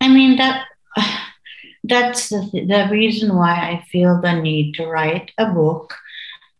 I 0.00 0.08
mean 0.08 0.36
that 0.36 0.66
that's 1.84 2.28
the, 2.28 2.66
the 2.66 2.88
reason 2.90 3.36
why 3.36 3.52
I 3.52 3.84
feel 3.90 4.20
the 4.20 4.32
need 4.40 4.74
to 4.74 4.86
write 4.86 5.30
a 5.38 5.46
book, 5.46 5.94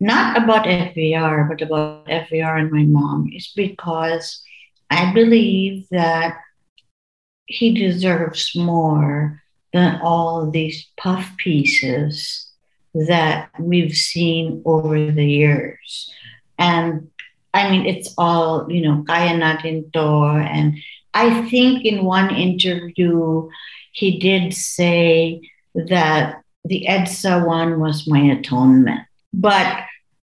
not 0.00 0.42
about 0.42 0.66
FVR, 0.66 1.48
but 1.48 1.62
about 1.62 2.06
FVR 2.06 2.60
and 2.60 2.70
my 2.70 2.84
mom, 2.84 3.30
is 3.32 3.52
because 3.56 4.42
I 4.90 5.12
believe 5.12 5.88
that 5.90 6.38
he 7.46 7.74
deserves 7.74 8.52
more 8.54 9.42
than 9.72 10.00
all 10.02 10.50
these 10.50 10.86
puff 10.96 11.30
pieces 11.36 12.50
that 12.94 13.50
we've 13.58 13.92
seen 13.92 14.62
over 14.64 15.10
the 15.10 15.26
years. 15.26 16.10
And 16.58 17.10
I 17.54 17.70
mean, 17.70 17.86
it's 17.86 18.12
all, 18.18 18.66
you 18.68 18.82
know, 18.82 19.04
kaya 19.06 19.38
natin 19.38 19.92
to. 19.94 20.26
And 20.42 20.76
I 21.14 21.48
think 21.48 21.86
in 21.86 22.04
one 22.04 22.34
interview, 22.34 23.48
he 23.92 24.18
did 24.18 24.52
say 24.52 25.40
that 25.74 26.42
the 26.64 26.84
EDSA 26.90 27.46
one 27.46 27.78
was 27.78 28.08
my 28.08 28.18
atonement. 28.18 29.06
But 29.32 29.86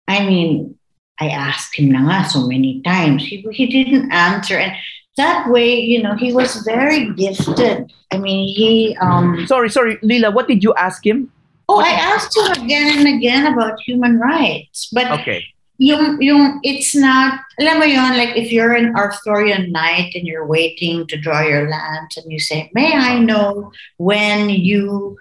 I 0.06 0.26
mean, 0.26 0.76
I 1.18 1.28
asked 1.28 1.74
him 1.74 1.90
na 1.90 2.04
nga 2.04 2.28
so 2.28 2.46
many 2.46 2.82
times. 2.82 3.24
He, 3.24 3.40
he 3.50 3.66
didn't 3.66 4.12
answer. 4.12 4.58
And 4.58 4.76
that 5.16 5.48
way, 5.48 5.80
you 5.80 6.02
know, 6.02 6.14
he 6.14 6.34
was 6.34 6.60
very 6.68 7.08
gifted. 7.16 7.90
I 8.12 8.18
mean, 8.18 8.52
he. 8.52 8.94
Um, 9.00 9.46
sorry, 9.46 9.70
sorry, 9.70 9.98
Lila, 10.02 10.30
what 10.30 10.48
did 10.48 10.62
you 10.62 10.74
ask 10.76 11.00
him? 11.00 11.32
Oh, 11.68 11.80
I 11.80 11.96
asked 11.96 12.36
him 12.36 12.62
again 12.62 12.98
and 12.98 13.08
again 13.16 13.46
about 13.48 13.80
human 13.80 14.20
rights. 14.20 14.92
But 14.92 15.10
okay 15.20 15.55
yung 15.78 16.20
yung 16.22 16.60
it's 16.62 16.94
not 16.94 17.40
alam 17.60 17.78
mo 17.78 17.84
yon 17.84 18.16
like 18.16 18.36
if 18.36 18.50
you're 18.50 18.72
an 18.72 18.96
Arthurian 18.96 19.70
knight 19.72 20.14
and 20.14 20.26
you're 20.26 20.46
waiting 20.46 21.06
to 21.06 21.16
draw 21.16 21.42
your 21.42 21.68
lance 21.68 22.16
and 22.16 22.32
you 22.32 22.40
say 22.40 22.70
may 22.72 22.92
I 22.92 23.18
know 23.18 23.72
when 23.98 24.48
you 24.48 25.16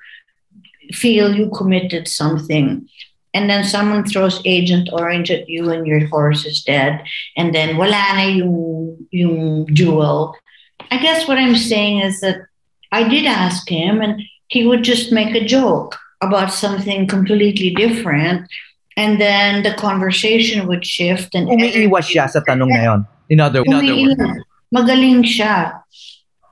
feel 0.92 1.36
you 1.36 1.50
committed 1.50 2.08
something? 2.08 2.88
And 3.34 3.50
then 3.50 3.66
someone 3.66 4.06
throws 4.06 4.42
agent 4.46 4.90
orange 4.94 5.30
at 5.30 5.50
you 5.50 5.70
and 5.72 5.86
your 5.86 6.08
horse 6.08 6.46
is 6.46 6.64
dead 6.64 7.04
and 7.36 7.54
then 7.54 7.76
wala 7.76 8.00
na 8.16 8.32
yung 8.32 9.08
yung 9.12 9.68
jewel. 9.76 10.36
I 10.92 10.98
guess 11.00 11.28
what 11.28 11.38
I'm 11.38 11.56
saying 11.56 12.00
is 12.00 12.22
that 12.22 12.48
I 12.92 13.08
did 13.08 13.26
ask 13.26 13.68
him 13.68 14.02
and 14.02 14.22
he 14.48 14.66
would 14.66 14.84
just 14.84 15.12
make 15.12 15.36
a 15.36 15.44
joke 15.44 15.98
about 16.22 16.54
something 16.54 17.08
completely 17.08 17.76
different 17.76 18.48
and 18.98 19.20
then 19.20 19.64
the 19.64 19.74
conversation 19.74 20.68
would 20.68 20.86
shift 20.86 21.36
and 21.36 21.48
umiiwas 21.48 22.08
siya 22.08 22.30
sa 22.32 22.40
tanong 22.40 22.72
na 22.72 22.84
yon 22.84 23.02
in 23.30 23.40
other, 23.40 23.64
in 23.66 23.74
other 23.74 23.96
words. 23.96 24.44
Magaling 24.74 25.24
siya. 25.24 25.82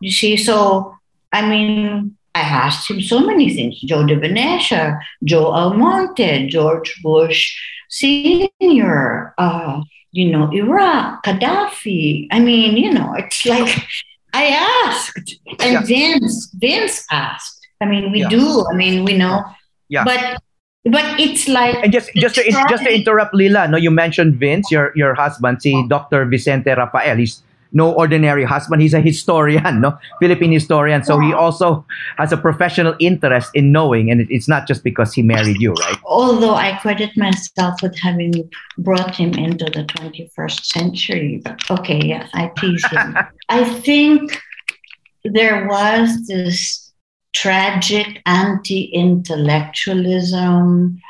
You 0.01 0.11
see 0.11 0.35
so 0.37 0.91
i 1.31 1.41
mean 1.41 2.13
i 2.35 2.41
asked 2.41 2.89
him 2.89 2.99
so 3.01 3.19
many 3.23 3.53
things. 3.53 3.79
Joe 3.81 4.05
de 4.05 4.19
venecia 4.19 4.99
joe 5.23 5.51
almonte 5.51 6.49
george 6.49 6.99
bush 7.01 7.55
senior 7.89 9.33
uh, 9.37 9.81
you 10.11 10.29
know 10.31 10.51
iraq 10.51 11.23
gaddafi. 11.23 12.27
I 12.31 12.39
mean 12.39 12.75
you 12.75 12.91
know 12.91 13.13
it's 13.15 13.45
like 13.45 13.71
i 14.33 14.51
asked. 14.83 15.39
And 15.63 15.79
yeah. 15.79 15.85
vince 15.87 16.51
vince 16.59 17.05
asked. 17.11 17.59
I 17.79 17.85
mean 17.85 18.11
we 18.11 18.21
yeah. 18.21 18.29
do. 18.29 18.65
I 18.67 18.75
mean 18.75 19.05
we 19.05 19.15
know. 19.15 19.43
Yeah. 19.87 20.03
but 20.03 20.41
but 20.85 21.19
it's 21.19 21.47
like 21.47 21.75
and 21.83 21.93
just 21.93 22.11
just 22.15 22.35
to, 22.35 22.43
just 22.69 22.83
to 22.83 22.93
interrupt 22.93 23.33
Lila, 23.33 23.67
no, 23.67 23.77
you 23.77 23.91
mentioned 23.91 24.35
Vince, 24.35 24.69
your 24.71 24.91
your 24.95 25.13
husband, 25.15 25.61
si 25.61 25.87
Dr. 25.87 26.25
Vicente 26.25 26.71
Rafael. 26.75 27.17
He's 27.17 27.41
no 27.73 27.91
ordinary 27.91 28.43
husband. 28.43 28.81
He's 28.81 28.93
a 28.93 29.01
historian, 29.01 29.81
no 29.81 29.97
Philippine 30.19 30.51
historian. 30.51 31.03
So 31.03 31.19
he 31.19 31.33
also 31.33 31.85
has 32.17 32.31
a 32.31 32.37
professional 32.37 32.95
interest 32.99 33.49
in 33.53 33.71
knowing, 33.71 34.11
and 34.11 34.27
it's 34.29 34.47
not 34.47 34.67
just 34.67 34.83
because 34.83 35.13
he 35.13 35.21
married 35.21 35.57
you, 35.59 35.73
right? 35.73 35.97
Although 36.05 36.53
I 36.53 36.77
credit 36.77 37.17
myself 37.17 37.81
with 37.81 37.97
having 37.97 38.49
brought 38.77 39.15
him 39.15 39.33
into 39.33 39.65
the 39.65 39.85
21st 39.85 40.65
century. 40.65 41.41
But 41.43 41.59
okay, 41.71 41.99
yes, 42.03 42.29
I 42.33 42.51
tease 42.57 42.85
him. 42.87 43.17
I 43.49 43.63
think 43.81 44.39
there 45.23 45.65
was 45.67 46.27
this 46.27 46.82
tragic 47.33 48.21
anti 48.25 48.85
intellectualism 48.85 51.01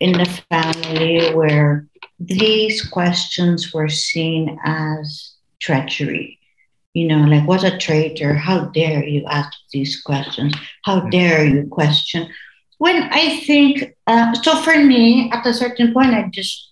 in 0.00 0.12
the 0.12 0.42
family 0.50 1.34
where 1.34 1.86
these 2.18 2.86
questions 2.88 3.72
were 3.72 3.88
seen 3.88 4.58
as 4.64 5.34
treachery. 5.60 6.38
You 6.94 7.06
know, 7.06 7.18
like, 7.18 7.46
what's 7.46 7.64
a 7.64 7.78
traitor? 7.78 8.34
How 8.34 8.66
dare 8.66 9.04
you 9.04 9.24
ask 9.26 9.52
these 9.72 10.02
questions? 10.02 10.54
How 10.84 11.00
hmm. 11.00 11.10
dare 11.10 11.44
you 11.44 11.66
question? 11.68 12.28
When 12.78 13.04
I 13.12 13.40
think, 13.40 13.94
uh, 14.06 14.34
so 14.34 14.62
for 14.62 14.76
me, 14.76 15.30
at 15.32 15.46
a 15.46 15.52
certain 15.52 15.92
point, 15.92 16.14
I 16.14 16.28
just, 16.32 16.70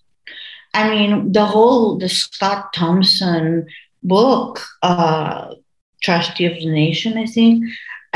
I 0.72 0.88
mean, 0.88 1.32
the 1.32 1.44
whole, 1.44 1.98
the 1.98 2.08
Scott 2.08 2.72
Thompson 2.72 3.66
book, 4.02 4.60
uh, 4.82 5.54
Trustee 6.02 6.46
of 6.46 6.54
the 6.54 6.66
Nation, 6.66 7.18
I 7.18 7.26
think, 7.26 7.64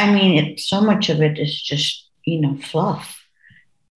I 0.01 0.09
mean, 0.13 0.33
it, 0.41 0.61
so 0.61 0.81
much 0.81 1.13
of 1.13 1.21
it 1.21 1.39
is 1.39 1.61
just, 1.61 2.09
you 2.25 2.41
know, 2.41 2.57
fluff. 2.57 3.21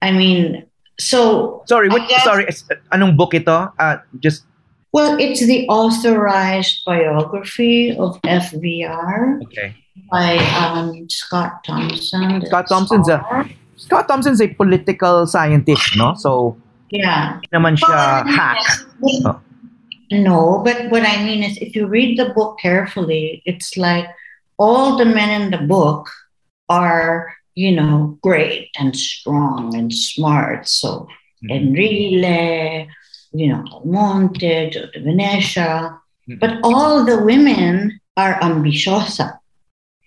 I 0.03 0.13
mean, 0.13 0.67
so. 1.01 1.65
Sorry, 1.67 1.89
what, 1.89 2.09
guess, 2.09 2.25
sorry, 2.25 2.45
anong 2.93 3.17
book 3.17 3.33
ito? 3.33 3.73
Uh, 3.81 3.97
just. 4.21 4.45
Well, 4.93 5.17
it's 5.19 5.41
the 5.41 5.67
authorized 5.67 6.85
biography 6.85 7.97
of 7.97 8.21
FVR. 8.23 9.43
Okay. 9.49 9.75
By 10.13 10.37
um, 10.61 11.09
Scott 11.09 11.65
Thompson. 11.65 12.45
Scott 12.47 12.69
Thompson's 12.69 13.09
a 13.09 13.19
Scott 13.77 14.07
Thompson's 14.07 14.41
a 14.41 14.49
political 14.49 15.27
scientist, 15.27 15.97
no? 15.97 16.15
So 16.15 16.57
Yeah. 16.95 17.43
naman 17.51 17.75
siya 17.75 18.23
Well, 18.23 18.31
hack. 18.31 18.63
Oh. 19.27 19.41
No, 20.13 20.63
but 20.63 20.91
what 20.95 21.03
I 21.03 21.25
mean 21.27 21.43
is 21.43 21.59
if 21.59 21.75
you 21.75 21.87
read 21.91 22.19
the 22.19 22.31
book 22.31 22.59
carefully, 22.63 23.43
it's 23.47 23.75
like 23.75 24.07
all 24.59 24.97
the 24.97 25.05
men 25.05 25.43
in 25.43 25.51
the 25.51 25.67
book 25.67 26.09
are, 26.69 27.35
you 27.55 27.73
know, 27.73 28.19
great 28.23 28.71
and 28.79 28.97
strong 28.97 29.75
and 29.75 29.93
smart. 29.93 30.69
So 30.69 31.09
mm-hmm. 31.45 31.53
Enrile, 31.53 32.89
you 33.33 33.49
know, 33.49 33.83
Monte, 33.85 34.71
Joe 34.71 34.87
de 34.93 35.01
Venecia, 35.01 35.99
but 36.39 36.59
all 36.63 37.05
the 37.05 37.23
women 37.23 38.01
are 38.17 38.39
ambitiosa. 38.41 39.39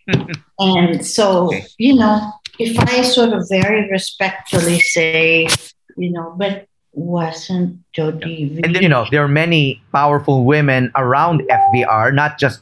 and 0.59 1.05
so, 1.05 1.47
Okay. 1.47 1.65
you 1.77 1.95
know, 1.95 2.31
if 2.59 2.79
I 2.79 3.01
sort 3.03 3.33
of 3.33 3.45
very 3.49 3.89
respectfully 3.91 4.79
say, 4.79 5.47
you 5.97 6.11
know, 6.11 6.33
but 6.37 6.67
wasn't 6.93 7.77
Jody 7.93 8.59
And 8.63 8.75
then, 8.75 8.81
you 8.81 8.89
know, 8.89 9.05
there 9.11 9.23
are 9.23 9.27
many 9.27 9.81
powerful 9.91 10.45
women 10.45 10.91
around 10.95 11.41
FVR, 11.41 12.13
not 12.13 12.39
just 12.39 12.61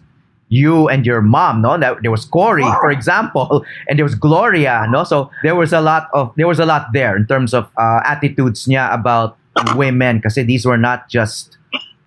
you 0.56 0.88
and 0.88 1.06
your 1.06 1.22
mom, 1.22 1.62
no? 1.62 1.78
That 1.78 2.02
there 2.02 2.12
was 2.12 2.24
Cory, 2.26 2.64
for 2.80 2.90
example, 2.92 3.66
and 3.88 4.00
there 4.00 4.06
was 4.06 4.16
Gloria, 4.16 4.88
no? 4.90 5.04
So 5.04 5.30
there 5.44 5.56
was 5.56 5.74
a 5.74 5.82
lot 5.82 6.08
of 6.14 6.32
there 6.40 6.48
was 6.48 6.60
a 6.60 6.66
lot 6.66 6.88
there 6.94 7.16
in 7.20 7.28
terms 7.28 7.54
of 7.54 7.68
uh, 7.78 8.00
attitudes 8.06 8.66
niya 8.66 8.88
about 8.94 9.38
women 9.76 10.18
because 10.18 10.36
these 10.36 10.66
were 10.66 10.78
not 10.80 11.10
just 11.10 11.58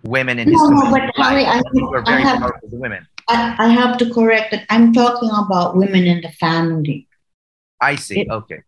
women 0.04 0.38
in 0.38 0.48
his 0.48 0.60
No, 0.62 0.84
no, 0.84 0.90
but 0.90 1.02
Howie, 1.16 1.44
I, 1.44 1.60
I 2.06 2.20
have 2.20 2.40
women. 2.72 3.06
I, 3.28 3.54
I 3.58 3.68
have 3.68 3.98
to 3.98 4.08
correct 4.08 4.52
that. 4.52 4.64
I'm 4.70 4.92
talking 4.92 5.30
about 5.32 5.76
women 5.76 6.04
in 6.06 6.20
the 6.22 6.32
family. 6.40 7.06
I 7.80 7.96
see. 7.96 8.20
It- 8.24 8.30
Okay. 8.30 8.60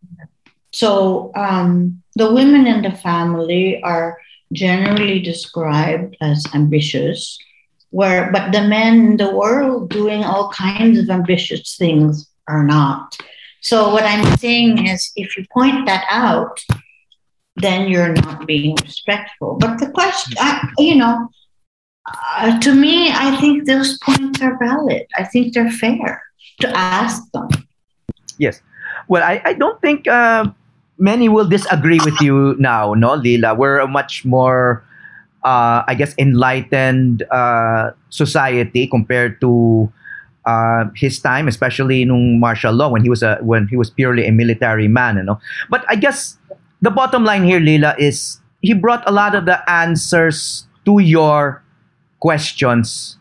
So 0.73 1.31
um, 1.35 2.01
the 2.15 2.31
women 2.31 2.65
in 2.65 2.81
the 2.81 2.95
family 2.95 3.83
are 3.83 4.17
generally 4.53 5.19
described 5.19 6.15
as 6.21 6.45
ambitious, 6.53 7.37
where 7.91 8.31
but 8.31 8.51
the 8.51 8.63
men 8.67 9.11
in 9.11 9.17
the 9.17 9.29
world 9.29 9.89
doing 9.89 10.23
all 10.23 10.49
kinds 10.49 10.97
of 10.97 11.09
ambitious 11.09 11.77
things 11.77 12.27
are 12.47 12.63
not. 12.63 13.17
So 13.61 13.93
what 13.93 14.03
I'm 14.03 14.25
saying 14.37 14.87
is, 14.87 15.11
if 15.15 15.37
you 15.37 15.45
point 15.53 15.85
that 15.85 16.03
out, 16.09 16.59
then 17.57 17.87
you're 17.87 18.13
not 18.13 18.47
being 18.47 18.75
respectful. 18.81 19.57
But 19.59 19.77
the 19.77 19.91
question, 19.91 20.35
I, 20.39 20.67
you 20.79 20.95
know, 20.95 21.29
uh, 22.07 22.59
to 22.59 22.73
me, 22.73 23.11
I 23.11 23.37
think 23.39 23.67
those 23.67 23.99
points 23.99 24.41
are 24.41 24.57
valid. 24.57 25.05
I 25.15 25.23
think 25.23 25.53
they're 25.53 25.69
fair 25.69 26.23
to 26.61 26.69
ask 26.75 27.21
them. 27.31 27.49
Yes. 28.39 28.61
Well, 29.07 29.21
I, 29.21 29.41
I 29.45 29.53
don't 29.53 29.79
think 29.81 30.07
uh, 30.07 30.49
many 30.97 31.29
will 31.29 31.47
disagree 31.47 31.99
with 32.03 32.19
you 32.21 32.55
now, 32.57 32.95
no, 32.95 33.13
Lila. 33.13 33.53
We're 33.53 33.79
a 33.79 33.87
much 33.87 34.25
more, 34.25 34.83
uh, 35.43 35.83
I 35.87 35.95
guess, 35.95 36.13
enlightened 36.17 37.23
uh, 37.31 37.91
society 38.09 38.87
compared 38.87 39.41
to 39.41 39.91
uh, 40.45 40.85
his 40.95 41.19
time, 41.19 41.47
especially 41.47 42.01
in 42.01 42.39
martial 42.39 42.73
law 42.73 42.89
when 42.89 43.03
he 43.03 43.09
was 43.09 43.23
a 43.23 43.37
when 43.41 43.67
he 43.67 43.77
was 43.77 43.89
purely 43.89 44.27
a 44.27 44.31
military 44.31 44.87
man, 44.87 45.17
you 45.17 45.23
know. 45.23 45.39
But 45.69 45.85
I 45.89 45.95
guess 45.95 46.37
the 46.81 46.91
bottom 46.91 47.23
line 47.23 47.43
here, 47.43 47.59
Lila, 47.59 47.95
is 47.97 48.39
he 48.61 48.73
brought 48.73 49.07
a 49.07 49.11
lot 49.11 49.35
of 49.35 49.45
the 49.45 49.57
answers 49.69 50.67
to 50.85 50.99
your 50.99 51.63
questions 52.19 53.17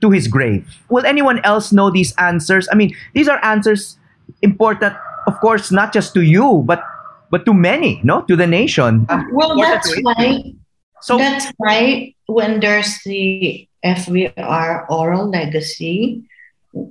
to 0.00 0.10
his 0.10 0.26
grave. 0.26 0.66
Will 0.90 1.06
anyone 1.06 1.40
else 1.44 1.72
know 1.72 1.90
these 1.90 2.14
answers? 2.18 2.68
I 2.70 2.74
mean, 2.74 2.94
these 3.14 3.28
are 3.28 3.42
answers 3.44 3.98
important, 4.42 4.94
of 5.26 5.38
course, 5.40 5.70
not 5.70 5.92
just 5.92 6.14
to 6.14 6.22
you, 6.22 6.62
but 6.66 6.82
but 7.30 7.46
to 7.46 7.54
many, 7.54 8.00
no, 8.02 8.22
to 8.22 8.36
the 8.36 8.46
nation. 8.46 9.06
Well, 9.32 9.56
that's 9.56 9.94
why 10.02 10.54
So 11.02 11.18
That's 11.18 11.52
right. 11.58 12.14
When 12.26 12.60
there's 12.60 13.02
the 13.04 13.68
FVR 13.84 14.86
oral 14.88 15.28
legacy, 15.28 16.22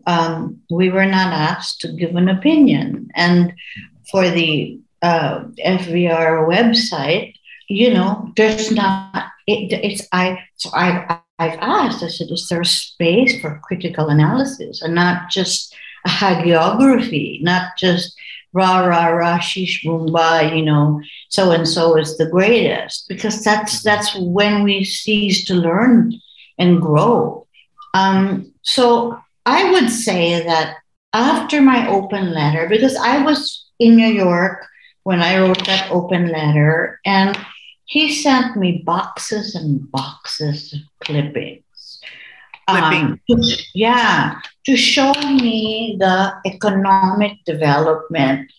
um, 0.06 0.62
we 0.70 0.90
were 0.90 1.06
not 1.06 1.34
asked 1.34 1.82
to 1.82 1.94
give 1.94 2.16
an 2.16 2.30
opinion. 2.30 3.10
And 3.16 3.54
for 4.12 4.30
the 4.30 4.80
uh, 5.02 5.46
FVR 5.66 6.48
website, 6.48 7.34
you 7.68 7.94
know, 7.94 8.32
there's 8.36 8.72
not. 8.72 9.26
It, 9.48 9.74
it's 9.74 10.08
I. 10.12 10.44
So 10.56 10.70
I. 10.74 11.20
I've 11.40 11.58
asked. 11.60 12.04
I 12.04 12.08
said, 12.08 12.28
is 12.30 12.48
there 12.50 12.64
space 12.64 13.42
for 13.42 13.60
critical 13.64 14.10
analysis 14.10 14.84
and 14.84 14.94
not 14.94 15.32
just 15.32 15.74
a 16.06 16.10
hagiography, 16.10 17.42
not 17.42 17.78
just 17.80 18.16
rah 18.54 18.80
rah 18.86 19.08
rah 19.08 19.40
shish 19.40 19.84
boomba, 19.84 20.56
you 20.56 20.64
know, 20.64 21.02
so 21.30 21.52
and 21.52 21.68
so 21.68 21.98
is 21.98 22.18
the 22.18 22.30
greatest. 22.30 23.08
Because 23.08 23.44
that's 23.44 23.82
that's 23.82 24.16
when 24.16 24.64
we 24.64 24.84
cease 24.84 25.46
to 25.46 25.54
learn 25.56 26.14
and 26.58 26.82
grow. 26.82 27.48
Um, 27.94 28.52
so 28.62 29.20
i 29.46 29.72
would 29.72 29.90
say 29.90 30.44
that 30.46 30.78
after 31.14 31.62
my 31.62 31.88
open 31.90 32.34
letter 32.34 32.68
because 32.70 32.96
i 32.96 33.24
was 33.24 33.66
in 33.80 33.96
new 33.96 34.08
york 34.08 34.66
when 35.04 35.22
i 35.22 35.38
wrote 35.38 35.66
that 35.66 35.90
open 35.92 36.30
letter 36.30 37.00
and 37.06 37.38
he 37.86 38.14
sent 38.14 38.56
me 38.56 38.84
boxes 38.86 39.54
and 39.54 39.92
boxes 39.92 40.72
of 40.72 40.80
clippings. 41.02 42.00
Um, 42.70 43.20
yeah 43.74 44.40
to 44.66 44.76
show 44.78 45.12
me 45.14 45.96
the 46.00 46.34
economic 46.46 47.38
development 47.46 48.52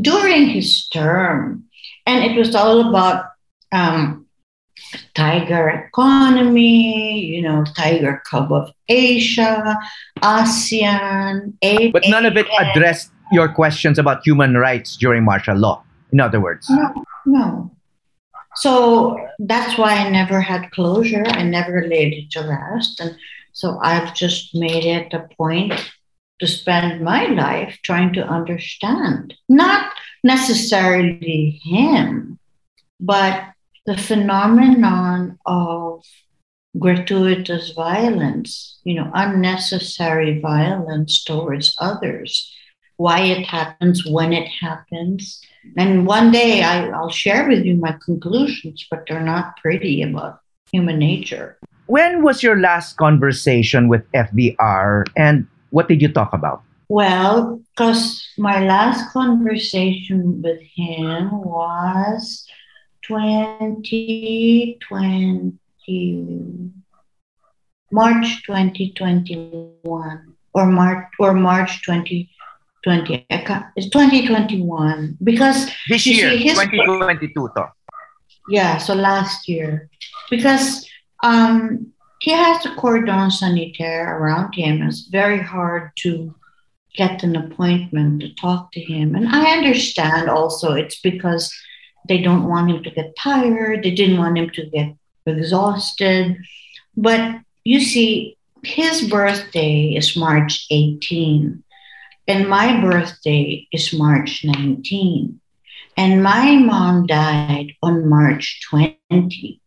during 0.00 0.46
his 0.48 0.88
term. 0.88 1.64
And 2.06 2.24
it 2.24 2.36
was 2.36 2.54
all 2.54 2.88
about 2.88 3.26
um, 3.72 4.26
tiger 5.14 5.68
economy, 5.68 7.24
you 7.26 7.42
know, 7.42 7.64
tiger 7.76 8.22
cub 8.28 8.50
of 8.52 8.72
Asia, 8.88 9.76
ASEAN, 10.22 11.52
A- 11.62 11.90
but 11.90 12.04
none 12.08 12.24
of 12.26 12.36
it 12.36 12.46
addressed 12.58 13.10
your 13.32 13.48
questions 13.48 13.98
about 13.98 14.26
human 14.26 14.56
rights 14.56 14.96
during 14.96 15.24
martial 15.24 15.56
law. 15.56 15.82
In 16.12 16.18
other 16.20 16.40
words, 16.40 16.68
No, 16.70 17.04
no. 17.26 17.70
So 18.56 19.16
that's 19.38 19.78
why 19.78 19.94
I 19.94 20.10
never 20.10 20.40
had 20.40 20.70
closure. 20.72 21.22
I 21.28 21.42
never 21.44 21.86
laid 21.86 22.12
it 22.12 22.30
to 22.32 22.40
rest. 22.48 22.98
And 22.98 23.16
so 23.52 23.78
I've 23.82 24.14
just 24.14 24.54
made 24.54 24.84
it 24.84 25.12
a 25.12 25.28
point 25.36 25.72
to 26.40 26.46
spend 26.46 27.02
my 27.02 27.26
life 27.26 27.78
trying 27.82 28.12
to 28.14 28.26
understand, 28.26 29.34
not 29.48 29.92
necessarily 30.24 31.60
him, 31.62 32.38
but 32.98 33.44
the 33.86 33.96
phenomenon 33.96 35.38
of 35.46 36.04
gratuitous 36.78 37.70
violence, 37.70 38.80
you 38.84 38.94
know, 38.94 39.10
unnecessary 39.14 40.40
violence 40.40 41.24
towards 41.24 41.74
others, 41.78 42.54
why 42.96 43.20
it 43.20 43.44
happens, 43.46 44.06
when 44.06 44.32
it 44.32 44.46
happens. 44.46 45.40
And 45.76 46.06
one 46.06 46.30
day 46.30 46.62
I, 46.62 46.88
I'll 46.90 47.10
share 47.10 47.48
with 47.48 47.64
you 47.64 47.76
my 47.76 47.96
conclusions, 48.04 48.86
but 48.90 49.04
they're 49.08 49.20
not 49.20 49.56
pretty 49.56 50.02
about 50.02 50.40
human 50.70 50.98
nature. 50.98 51.58
When 51.90 52.22
was 52.22 52.38
your 52.40 52.54
last 52.54 52.96
conversation 53.02 53.88
with 53.88 54.06
FVR, 54.14 55.06
and 55.18 55.48
what 55.70 55.88
did 55.88 56.00
you 56.00 56.06
talk 56.06 56.32
about? 56.32 56.62
Well, 56.86 57.58
because 57.74 58.22
my 58.38 58.62
last 58.62 59.10
conversation 59.10 60.40
with 60.40 60.62
him 60.62 61.34
was 61.34 62.46
2020, 63.10 64.78
March 67.90 68.28
2021, 68.46 69.82
or 70.54 70.66
March 70.66 71.10
or 71.18 71.34
March 71.34 71.82
2020. 71.82 73.26
It's 73.74 73.90
2021 73.90 75.18
because 75.24 75.66
This 75.88 76.06
year, 76.06 76.30
see, 76.30 76.36
his- 76.38 76.54
2022. 76.54 77.34
To. 77.34 77.66
Yeah, 78.48 78.78
so 78.78 78.94
last 78.94 79.48
year. 79.48 79.90
Because 80.30 80.86
um, 81.22 81.92
he 82.20 82.32
has 82.32 82.64
a 82.66 82.74
cordon 82.74 83.30
sanitaire 83.30 84.18
around 84.18 84.54
him. 84.54 84.82
It's 84.82 85.06
very 85.06 85.42
hard 85.42 85.90
to 86.00 86.34
get 86.94 87.22
an 87.22 87.36
appointment 87.36 88.20
to 88.20 88.34
talk 88.34 88.72
to 88.72 88.80
him. 88.80 89.14
And 89.14 89.28
I 89.28 89.56
understand 89.56 90.28
also 90.28 90.72
it's 90.72 91.00
because 91.00 91.54
they 92.08 92.20
don't 92.20 92.48
want 92.48 92.70
him 92.70 92.82
to 92.82 92.90
get 92.90 93.16
tired, 93.16 93.82
they 93.82 93.92
didn't 93.92 94.18
want 94.18 94.38
him 94.38 94.50
to 94.50 94.66
get 94.66 94.94
exhausted. 95.26 96.36
But 96.96 97.40
you 97.64 97.80
see, 97.80 98.36
his 98.62 99.08
birthday 99.08 99.94
is 99.96 100.16
March 100.16 100.66
18, 100.70 101.62
and 102.26 102.48
my 102.48 102.80
birthday 102.80 103.66
is 103.72 103.92
March 103.92 104.44
19. 104.44 105.40
And 105.96 106.22
my 106.22 106.56
mom 106.56 107.06
died 107.06 107.72
on 107.82 108.08
March 108.08 108.60
20. 108.70 109.59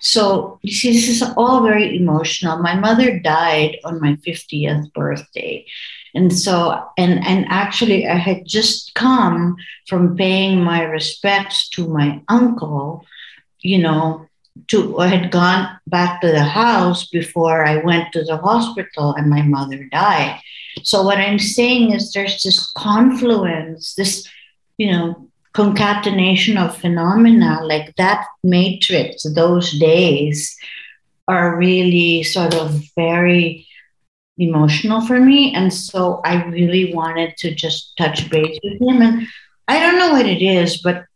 So, 0.00 0.58
you 0.62 0.72
see, 0.72 0.92
this 0.92 1.08
is 1.08 1.22
all 1.36 1.62
very 1.62 1.96
emotional. 1.96 2.58
My 2.58 2.74
mother 2.74 3.18
died 3.18 3.78
on 3.84 4.00
my 4.00 4.14
50th 4.16 4.92
birthday. 4.92 5.66
And 6.14 6.32
so, 6.32 6.82
and, 6.96 7.24
and 7.24 7.46
actually, 7.48 8.06
I 8.06 8.16
had 8.16 8.46
just 8.46 8.94
come 8.94 9.56
from 9.86 10.16
paying 10.16 10.62
my 10.62 10.82
respects 10.82 11.68
to 11.70 11.88
my 11.88 12.22
uncle 12.28 13.04
you 13.66 13.78
know, 13.78 14.26
to 14.68 14.98
I 14.98 15.08
had 15.08 15.30
gone 15.30 15.78
back 15.86 16.20
to 16.20 16.28
the 16.28 16.42
house 16.42 17.08
before 17.08 17.66
I 17.66 17.76
went 17.84 18.12
to 18.12 18.24
the 18.24 18.36
hospital 18.36 19.14
and 19.14 19.28
my 19.28 19.42
mother 19.42 19.84
died. 19.84 20.40
So 20.82 21.02
what 21.02 21.18
I'm 21.18 21.38
saying 21.38 21.92
is 21.92 22.12
there's 22.12 22.42
this 22.42 22.70
confluence, 22.72 23.94
this, 23.94 24.26
you 24.78 24.92
know, 24.92 25.28
concatenation 25.56 26.58
of 26.58 26.76
phenomena 26.76 27.60
like 27.64 27.96
that 27.96 28.26
matrix, 28.44 29.22
those 29.34 29.72
days 29.78 30.54
are 31.28 31.56
really 31.56 32.22
sort 32.22 32.54
of 32.54 32.84
very 32.94 33.66
emotional 34.36 35.00
for 35.00 35.18
me. 35.18 35.54
And 35.54 35.72
so 35.72 36.20
I 36.26 36.44
really 36.44 36.92
wanted 36.92 37.38
to 37.38 37.54
just 37.54 37.96
touch 37.96 38.28
base 38.28 38.58
with 38.62 38.82
him. 38.82 39.00
And 39.00 39.26
I 39.66 39.80
don't 39.80 39.98
know 39.98 40.12
what 40.12 40.26
it 40.26 40.42
is, 40.42 40.82
but 40.82 41.06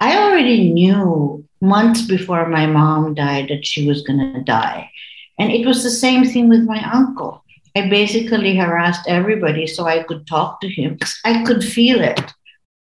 I 0.00 0.16
already 0.16 0.72
knew 0.72 1.44
months 1.60 2.06
before 2.06 2.48
my 2.48 2.64
mom 2.64 3.12
died 3.12 3.48
that 3.50 3.66
she 3.66 3.86
was 3.86 4.00
going 4.00 4.32
to 4.32 4.40
die. 4.40 4.90
And 5.38 5.52
it 5.52 5.66
was 5.66 5.82
the 5.82 5.90
same 5.90 6.24
thing 6.24 6.48
with 6.48 6.64
my 6.64 6.82
uncle. 6.90 7.44
I 7.76 7.90
basically 7.90 8.56
harassed 8.56 9.06
everybody 9.06 9.66
so 9.66 9.84
I 9.84 10.02
could 10.04 10.26
talk 10.26 10.62
to 10.62 10.68
him 10.68 10.94
because 10.94 11.20
I 11.22 11.44
could 11.44 11.62
feel 11.62 12.00
it 12.00 12.32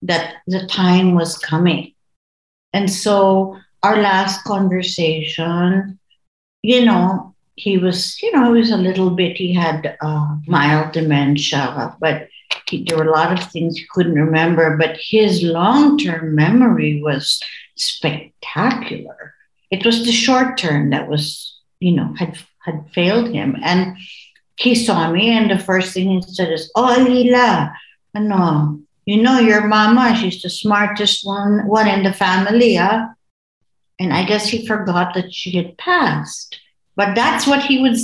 that 0.05 0.37
the 0.47 0.67
time 0.67 1.15
was 1.15 1.39
coming. 1.39 1.93
And 2.73 2.91
so 2.91 3.57
our 3.83 4.01
last 4.01 4.45
conversation, 4.45 5.99
you 6.63 6.85
know, 6.85 7.35
he 7.57 7.79
was, 7.79 8.21
you 8.23 8.33
know, 8.33 8.53
he 8.53 8.61
was 8.61 8.71
a 8.71 8.77
little 8.77 9.11
bit, 9.11 9.37
he 9.37 9.53
had 9.53 9.97
uh, 10.01 10.37
mild 10.47 10.93
dementia, 10.93 11.97
but 12.01 12.29
he, 12.67 12.85
there 12.85 12.99
were 12.99 13.05
a 13.05 13.13
lot 13.13 13.33
of 13.33 13.51
things 13.51 13.77
he 13.77 13.87
couldn't 13.91 14.15
remember. 14.15 14.77
But 14.77 14.97
his 14.99 15.43
long 15.43 15.99
term 15.99 16.35
memory 16.35 17.03
was 17.03 17.43
spectacular. 17.77 19.35
It 19.71 19.85
was 19.85 20.05
the 20.05 20.13
short 20.13 20.59
term 20.59 20.91
that 20.91 21.09
was, 21.09 21.59
you 21.81 21.93
know, 21.93 22.15
had 22.15 22.39
had 22.65 22.87
failed 22.93 23.33
him. 23.33 23.57
And 23.63 23.97
he 24.57 24.75
saw 24.75 25.11
me, 25.11 25.31
and 25.31 25.51
the 25.51 25.59
first 25.59 25.93
thing 25.93 26.11
he 26.11 26.23
said 26.23 26.53
is, 26.53 26.71
"Oh, 26.75 26.97
Lila, 26.99 27.75
ano, 28.15 28.81
you 29.05 29.23
know 29.23 29.39
your 29.39 29.67
mama. 29.69 30.17
She's 30.17 30.41
the 30.41 30.51
smartest 30.51 31.25
one 31.27 31.67
one 31.67 31.89
in 31.89 32.03
the 32.03 32.13
family, 32.13 32.77
huh?" 32.77 33.13
And 34.01 34.13
I 34.13 34.25
guess 34.25 34.49
he 34.49 34.67
forgot 34.67 35.15
that 35.15 35.33
she 35.33 35.53
had 35.55 35.79
passed. 35.79 36.59
But 36.97 37.15
that's 37.15 37.47
what 37.47 37.63
he 37.63 37.81
would 37.83 37.97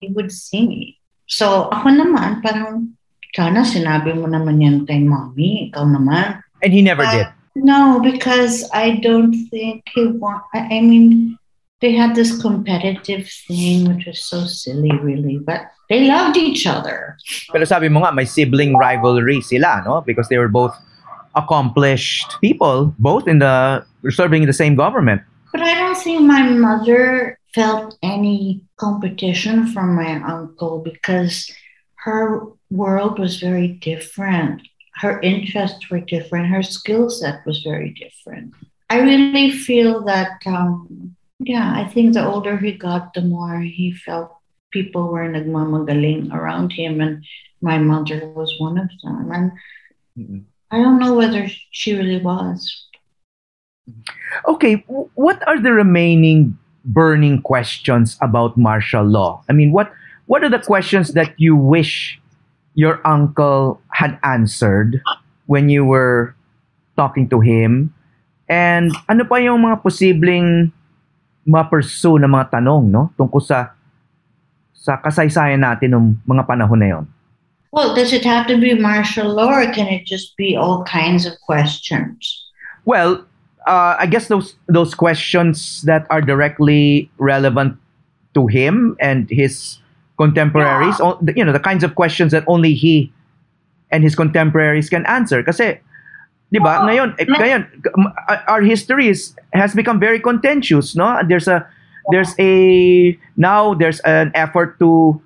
he 0.00 0.08
would 0.12 0.32
see 0.32 0.66
me. 0.66 0.82
So 1.26 1.72
ako 1.72 1.88
naman, 1.88 2.44
parang, 2.44 2.96
sana 3.32 3.64
sinabi 3.64 4.12
mo 4.12 4.28
naman 4.28 4.60
yan 4.60 4.76
kay 4.84 5.00
mommy, 5.00 5.72
ikaw 5.72 5.88
naman. 5.88 6.44
And 6.60 6.72
he 6.72 6.84
never 6.84 7.04
did. 7.08 7.28
No, 7.56 8.00
because 8.02 8.68
I 8.74 8.98
don't 8.98 9.32
think 9.48 9.86
he 9.94 10.10
want. 10.10 10.42
I 10.52 10.78
I 10.78 10.80
mean, 10.82 11.38
they 11.84 11.92
had 11.92 12.16
this 12.16 12.40
competitive 12.40 13.28
thing, 13.28 13.84
which 13.84 14.06
was 14.08 14.24
so 14.24 14.48
silly, 14.48 14.90
really. 15.04 15.36
But 15.36 15.68
they 15.92 16.08
loved 16.08 16.40
each 16.40 16.64
other. 16.64 17.20
Pero 17.52 17.68
sabi 17.68 17.92
mo 17.92 18.00
nga, 18.00 18.16
may 18.16 18.24
sibling 18.24 18.72
rivalry 18.72 19.44
sila, 19.44 19.84
no? 19.84 20.00
Because 20.00 20.32
they 20.32 20.40
were 20.40 20.48
both 20.48 20.72
accomplished 21.36 22.40
people, 22.40 22.96
both 22.96 23.28
in 23.28 23.44
the 23.44 23.84
serving 24.08 24.42
in 24.42 24.48
the 24.48 24.56
same 24.56 24.74
government. 24.74 25.20
But 25.52 25.60
I 25.60 25.76
don't 25.76 26.00
think 26.00 26.24
my 26.24 26.48
mother 26.48 27.36
felt 27.52 28.00
any 28.00 28.64
competition 28.80 29.68
from 29.68 29.94
my 29.94 30.24
uncle 30.24 30.80
because 30.80 31.52
her 32.00 32.48
world 32.72 33.20
was 33.20 33.44
very 33.44 33.76
different. 33.84 34.64
Her 34.96 35.20
interests 35.20 35.90
were 35.92 36.00
different. 36.00 36.48
Her 36.48 36.64
skill 36.64 37.10
set 37.10 37.44
was 37.44 37.60
very 37.60 37.92
different. 37.92 38.56
I 38.88 39.04
really 39.04 39.50
feel 39.52 40.00
that, 40.08 40.40
um, 40.46 41.14
yeah, 41.40 41.72
I 41.74 41.88
think 41.88 42.14
the 42.14 42.24
older 42.24 42.56
he 42.56 42.72
got, 42.72 43.14
the 43.14 43.22
more 43.22 43.60
he 43.60 43.92
felt 43.92 44.30
people 44.70 45.08
were 45.08 45.28
nagmamagaling 45.28 46.32
around 46.32 46.72
him, 46.72 47.00
and 47.00 47.24
my 47.62 47.78
mother 47.78 48.26
was 48.34 48.54
one 48.58 48.78
of 48.78 48.90
them. 49.02 49.30
And 49.30 49.52
Mm-mm. 50.18 50.44
I 50.70 50.78
don't 50.78 50.98
know 50.98 51.14
whether 51.14 51.46
she 51.70 51.94
really 51.94 52.20
was. 52.20 52.66
Okay, 54.48 54.82
what 55.14 55.38
are 55.46 55.60
the 55.60 55.72
remaining 55.72 56.58
burning 56.84 57.42
questions 57.42 58.18
about 58.20 58.56
martial 58.56 59.04
law? 59.04 59.42
I 59.48 59.52
mean, 59.52 59.72
what 59.72 59.92
what 60.26 60.42
are 60.42 60.50
the 60.50 60.58
questions 60.58 61.12
that 61.12 61.34
you 61.36 61.54
wish 61.54 62.18
your 62.74 62.98
uncle 63.06 63.80
had 63.92 64.18
answered 64.24 65.02
when 65.46 65.68
you 65.68 65.84
were 65.84 66.34
talking 66.96 67.28
to 67.28 67.40
him? 67.40 67.94
And 68.48 68.92
ano 69.08 69.24
pa 69.24 69.36
yung 69.36 69.62
mga 69.64 69.84
posibleng 69.84 70.72
ma-pursue 71.44 72.18
na 72.20 72.28
mga 72.28 72.60
tanong, 72.60 72.88
no? 72.88 73.12
Tungkol 73.16 73.40
sa 73.40 73.72
sa 74.72 75.00
kasaysayan 75.00 75.64
natin 75.64 75.96
ng 75.96 76.04
mga 76.28 76.44
panahon 76.44 76.80
na 76.80 76.88
yon. 76.92 77.04
Well, 77.72 77.96
does 77.96 78.12
it 78.12 78.22
have 78.22 78.46
to 78.52 78.60
be 78.60 78.76
martial 78.76 79.32
law 79.34 79.50
or 79.50 79.66
can 79.72 79.88
it 79.88 80.06
just 80.06 80.36
be 80.36 80.54
all 80.54 80.84
kinds 80.84 81.26
of 81.26 81.34
questions? 81.42 82.20
Well, 82.84 83.24
uh, 83.66 83.96
I 83.98 84.06
guess 84.06 84.28
those 84.28 84.54
those 84.68 84.94
questions 84.94 85.82
that 85.88 86.06
are 86.12 86.20
directly 86.20 87.10
relevant 87.18 87.80
to 88.34 88.46
him 88.46 88.94
and 89.00 89.26
his 89.30 89.80
contemporaries, 90.18 91.00
o- 91.00 91.18
you 91.34 91.42
know, 91.44 91.50
the 91.52 91.62
kinds 91.64 91.82
of 91.82 91.94
questions 91.96 92.30
that 92.30 92.44
only 92.46 92.74
he 92.74 93.10
and 93.90 94.04
his 94.04 94.14
contemporaries 94.14 94.88
can 94.90 95.06
answer. 95.06 95.42
Kasi, 95.42 95.80
di 96.54 96.62
ba, 96.62 96.78
Oo. 96.78 96.86
ngayon, 96.86 97.08
eh, 97.18 97.26
ngayon, 97.26 97.66
m- 97.98 98.14
our 98.46 98.62
history 98.62 99.10
is, 99.10 99.34
has 99.50 99.74
become 99.74 99.98
very 99.98 100.22
contentious, 100.22 100.94
no? 100.94 101.18
There's 101.26 101.50
a, 101.50 101.66
there's 102.14 102.30
a, 102.38 103.18
now 103.34 103.74
there's 103.74 103.98
an 104.06 104.30
effort 104.38 104.78
to, 104.78 105.18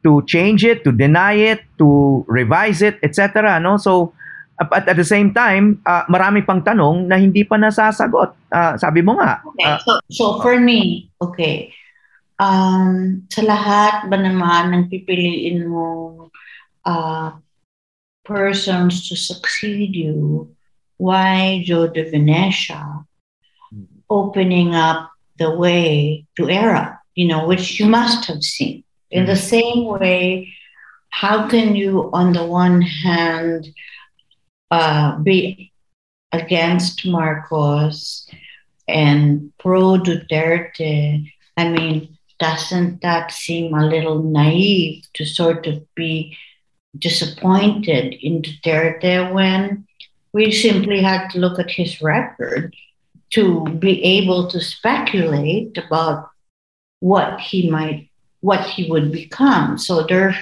to 0.00 0.24
change 0.24 0.64
it, 0.64 0.80
to 0.88 0.92
deny 0.92 1.36
it, 1.36 1.60
to 1.76 2.24
revise 2.24 2.80
it, 2.80 2.96
etc. 3.04 3.60
No? 3.60 3.76
So, 3.76 4.16
at, 4.60 4.88
at 4.88 4.96
the 4.96 5.04
same 5.04 5.32
time, 5.32 5.80
uh, 5.84 6.04
marami 6.08 6.44
pang 6.44 6.60
tanong 6.60 7.08
na 7.08 7.16
hindi 7.16 7.44
pa 7.44 7.56
nasasagot. 7.56 8.36
Ah, 8.52 8.76
sabi 8.76 9.00
mo 9.00 9.16
nga, 9.16 9.40
Okay, 9.40 9.64
ah, 9.64 9.78
so, 9.80 9.92
so 10.12 10.24
for 10.44 10.60
me, 10.60 11.08
okay, 11.20 11.72
um, 12.36 13.24
sa 13.32 13.40
lahat 13.40 14.08
ba 14.12 14.20
naman 14.20 14.72
ng 14.72 14.84
pipiliin 14.92 15.64
mo 15.64 16.28
uh, 16.84 17.32
persons 18.24 19.08
to 19.08 19.16
succeed 19.16 19.96
you, 19.96 20.48
why 21.00 21.62
Joe 21.64 21.88
de 21.88 22.10
Venecia 22.10 23.06
opening 24.10 24.74
up 24.74 25.10
the 25.38 25.50
way 25.56 26.26
to 26.36 26.42
Erap, 26.42 26.98
you 27.14 27.26
know, 27.26 27.46
which 27.46 27.80
you 27.80 27.86
must 27.86 28.26
have 28.26 28.42
seen. 28.42 28.84
In 29.10 29.24
the 29.24 29.36
same 29.36 29.86
way, 29.86 30.52
how 31.08 31.48
can 31.48 31.74
you, 31.74 32.10
on 32.12 32.34
the 32.34 32.44
one 32.44 32.82
hand, 32.82 33.68
uh, 34.70 35.16
be 35.18 35.72
against 36.32 37.06
Marcos 37.06 38.28
and 38.86 39.52
pro 39.58 39.96
Duterte? 39.96 41.32
I 41.56 41.68
mean, 41.68 42.18
doesn't 42.38 43.00
that 43.00 43.32
seem 43.32 43.74
a 43.74 43.86
little 43.86 44.22
naive 44.22 45.04
to 45.14 45.24
sort 45.24 45.66
of 45.66 45.82
be 45.94 46.36
disappointed 46.98 48.14
in 48.20 48.42
Duterte 48.42 49.32
when 49.32 49.86
we 50.32 50.50
simply 50.52 51.02
had 51.02 51.28
to 51.30 51.38
look 51.38 51.58
at 51.58 51.70
his 51.70 52.00
record 52.00 52.74
to 53.30 53.64
be 53.78 54.02
able 54.02 54.48
to 54.50 54.60
speculate 54.60 55.76
about 55.78 56.28
what 57.00 57.40
he 57.40 57.70
might 57.70 58.08
what 58.40 58.64
he 58.64 58.90
would 58.90 59.12
become. 59.12 59.76
So 59.76 60.02
there 60.02 60.28
are 60.28 60.36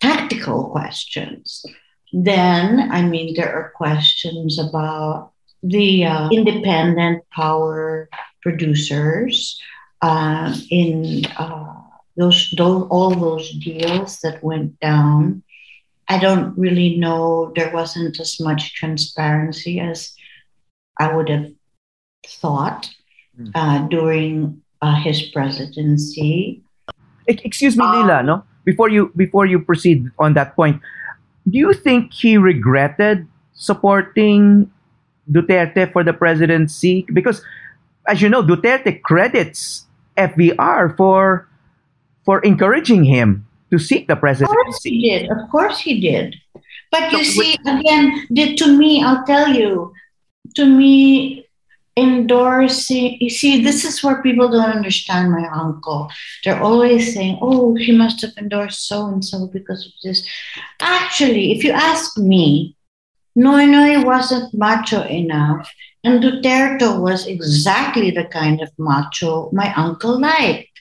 tactical 0.00 0.70
questions. 0.70 1.64
Then 2.12 2.90
i 2.92 3.02
mean 3.02 3.34
there 3.34 3.54
are 3.54 3.72
questions 3.74 4.58
about 4.58 5.32
the 5.62 6.04
uh, 6.04 6.28
independent 6.30 7.22
power 7.30 8.08
producers 8.42 9.60
uh, 10.02 10.54
in 10.70 11.24
uh, 11.38 11.74
those, 12.16 12.52
those 12.58 12.86
all 12.90 13.14
those 13.14 13.50
deals 13.52 14.18
that 14.20 14.42
went 14.42 14.78
down 14.80 15.42
i 16.08 16.18
don't 16.18 16.56
really 16.58 16.96
know 16.96 17.52
there 17.56 17.72
wasn't 17.72 18.18
as 18.20 18.38
much 18.40 18.74
transparency 18.74 19.80
as 19.80 20.12
i 20.98 21.14
would 21.14 21.28
have 21.28 21.46
thought 22.26 22.88
Mm. 23.38 23.50
uh, 23.54 23.78
during 23.88 24.60
uh, 24.82 24.94
his 25.00 25.22
presidency. 25.32 26.60
Excuse 27.26 27.78
me, 27.78 27.84
Lila, 27.86 28.22
no? 28.22 28.44
Before 28.64 28.90
you 28.90 29.10
before 29.16 29.46
you 29.46 29.58
proceed 29.58 30.04
on 30.18 30.34
that 30.34 30.54
point, 30.54 30.82
do 31.48 31.56
you 31.56 31.72
think 31.72 32.12
he 32.12 32.36
regretted 32.36 33.26
supporting 33.54 34.70
Duterte 35.30 35.90
for 35.92 36.04
the 36.04 36.12
presidency? 36.12 37.06
Because, 37.08 37.40
as 38.06 38.20
you 38.20 38.28
know, 38.28 38.42
Duterte 38.42 39.00
credits 39.00 39.86
FVR 40.18 40.94
for 40.96 41.48
for 42.28 42.40
encouraging 42.44 43.04
him 43.04 43.46
to 43.72 43.78
seek 43.78 44.06
the 44.06 44.16
presidency. 44.16 44.52
Of 44.52 44.60
course 44.62 44.82
he 44.84 45.08
did. 45.08 45.30
Of 45.30 45.50
course 45.50 45.78
he 45.80 46.00
did. 46.00 46.36
But 46.90 47.10
you 47.10 47.24
So, 47.24 47.42
see, 47.42 47.56
again, 47.66 48.26
did 48.32 48.58
to 48.58 48.76
me, 48.76 49.02
I'll 49.02 49.24
tell 49.24 49.48
you, 49.48 49.94
to 50.56 50.66
me, 50.66 51.48
endorsing. 51.96 53.16
You 53.18 53.30
see, 53.30 53.62
this 53.62 53.84
is 53.84 54.04
where 54.04 54.22
people 54.22 54.50
don't 54.50 54.76
understand 54.76 55.32
my 55.32 55.48
uncle. 55.48 56.10
They're 56.44 56.62
always 56.62 57.14
saying, 57.14 57.38
oh, 57.40 57.74
he 57.74 57.92
must 57.92 58.20
have 58.20 58.36
endorsed 58.36 58.86
so 58.86 59.06
and 59.06 59.24
so 59.24 59.46
because 59.46 59.86
of 59.86 59.92
this. 60.04 60.26
Actually, 60.80 61.52
if 61.52 61.64
you 61.64 61.72
ask 61.72 62.18
me, 62.18 62.76
Noynoy 63.36 64.04
wasn't 64.04 64.52
macho 64.52 65.02
enough, 65.04 65.72
and 66.04 66.22
Duterte 66.22 67.00
was 67.00 67.26
exactly 67.26 68.10
the 68.10 68.24
kind 68.24 68.60
of 68.60 68.70
macho 68.76 69.48
my 69.52 69.72
uncle 69.74 70.20
liked. 70.20 70.71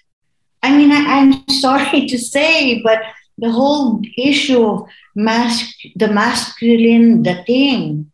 I 0.63 0.77
mean, 0.77 0.91
I, 0.91 1.25
am 1.25 1.47
sorry 1.49 2.05
to 2.07 2.17
say, 2.17 2.81
but 2.81 3.01
the 3.37 3.51
whole 3.51 4.01
issue 4.17 4.63
of 4.63 4.87
mas- 5.15 5.73
the 5.95 6.07
masculine 6.07 7.23
dating 7.23 8.11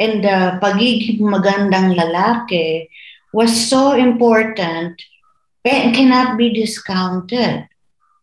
and 0.00 0.24
the 0.24 0.58
pagiging 0.62 1.20
magandang 1.20 1.94
lalaki 1.94 2.88
was 3.32 3.52
so 3.68 3.92
important 3.92 5.02
and 5.64 5.94
cannot 5.94 6.38
be 6.38 6.52
discounted. 6.52 7.68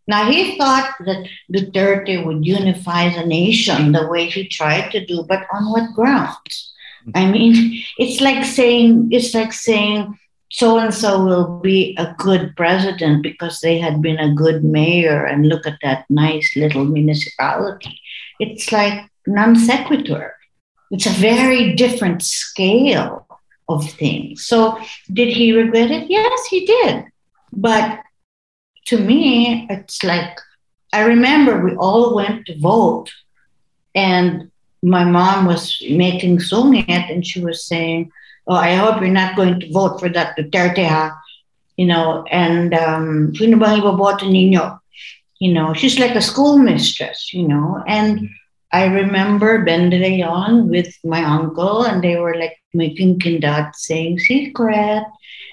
Now, 0.07 0.30
he 0.30 0.57
thought 0.57 0.95
that 1.05 1.28
Duterte 1.53 2.26
would 2.26 2.45
unify 2.45 3.09
the 3.09 3.26
nation 3.26 3.91
the 3.91 4.07
way 4.07 4.28
he 4.28 4.47
tried 4.47 4.91
to 4.91 5.05
do, 5.05 5.24
but 5.24 5.45
on 5.53 5.72
what 5.72 5.93
grounds? 5.93 6.74
I 7.16 7.26
mean, 7.30 7.84
it's 7.97 8.22
like 8.22 8.43
saying, 8.45 9.09
it's 9.12 9.34
like 9.34 9.53
saying, 9.53 10.18
so 10.52 10.78
and 10.78 10.93
so 10.93 11.24
will 11.24 11.60
be 11.60 11.95
a 11.97 12.14
good 12.18 12.54
president 12.58 13.24
because 13.24 13.62
they 13.62 13.80
had 13.80 14.02
been 14.02 14.20
a 14.20 14.34
good 14.34 14.66
mayor 14.66 15.24
and 15.24 15.47
look 15.47 15.66
at 15.66 15.80
that 15.82 16.06
nice 16.10 16.58
little 16.58 16.84
municipality. 16.84 17.97
It's 18.38 18.70
like 18.70 19.10
non 19.26 19.56
sequitur. 19.56 20.36
It's 20.91 21.06
a 21.06 21.22
very 21.22 21.74
different 21.76 22.22
scale 22.22 23.26
of 23.70 23.89
things. 23.91 24.45
So, 24.45 24.78
did 25.14 25.30
he 25.30 25.54
regret 25.54 25.89
it? 25.89 26.10
Yes, 26.10 26.45
he 26.47 26.66
did. 26.66 27.06
But 27.54 28.02
to 28.88 28.99
me, 28.99 29.68
it's 29.70 30.04
like 30.04 30.38
I 30.91 31.06
remember 31.06 31.64
we 31.64 31.76
all 31.76 32.14
went 32.14 32.45
to 32.47 32.60
vote, 32.60 33.10
and 33.95 34.52
my 34.84 35.06
mom 35.06 35.45
was 35.45 35.82
making 35.89 36.39
sungit, 36.39 37.10
and 37.10 37.26
she 37.26 37.39
was 37.39 37.66
saying, 37.66 38.12
"Oh, 38.52 38.60
I 38.60 38.76
hope 38.76 38.99
you're 38.99 39.16
not 39.16 39.39
going 39.39 39.64
to 39.64 39.72
vote 39.72 40.04
for 40.04 40.12
that 40.12 40.36
Duterte, 40.36 40.84
ha?" 40.84 41.16
You 41.80 41.88
know, 41.88 42.28
and 42.28 42.76
um, 42.76 43.32
sino 43.32 43.56
bang 43.56 43.80
iboboto 43.80 44.28
ninyo? 44.28 44.76
You 45.39 45.56
know, 45.56 45.72
she's 45.72 45.97
like 45.97 46.14
a 46.20 46.22
schoolmistress, 46.22 47.32
you 47.32 47.47
know, 47.47 47.80
and 47.88 48.28
I 48.72 48.86
remember 48.86 49.66
Ben 49.66 49.89
de 49.89 49.99
Leon 49.99 50.70
with 50.70 50.95
my 51.04 51.24
uncle, 51.24 51.84
and 51.84 52.04
they 52.04 52.16
were 52.16 52.36
like 52.36 52.58
making 52.74 53.20
kindat 53.20 53.76
saying 53.76 54.20
secret. 54.20 55.04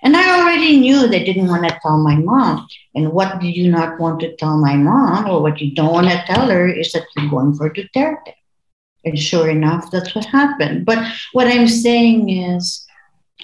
And 0.02 0.16
I 0.16 0.38
already 0.38 0.78
knew 0.78 1.08
they 1.08 1.24
didn't 1.24 1.48
want 1.48 1.66
to 1.66 1.78
tell 1.82 1.98
my 1.98 2.14
mom. 2.14 2.68
And 2.94 3.10
what 3.10 3.40
did 3.40 3.56
you 3.56 3.70
not 3.70 3.98
want 3.98 4.20
to 4.20 4.36
tell 4.36 4.58
my 4.58 4.76
mom, 4.76 5.28
or 5.28 5.42
what 5.42 5.60
you 5.60 5.74
don't 5.74 5.92
want 5.92 6.06
to 6.10 6.22
tell 6.26 6.48
her, 6.48 6.68
is 6.68 6.92
that 6.92 7.06
you're 7.16 7.30
going 7.30 7.54
for 7.54 7.70
Duterte. 7.70 8.34
And 9.04 9.18
sure 9.18 9.48
enough, 9.48 9.90
that's 9.90 10.14
what 10.14 10.26
happened. 10.26 10.86
But 10.86 10.98
what 11.32 11.48
I'm 11.48 11.66
saying 11.66 12.28
is, 12.28 12.86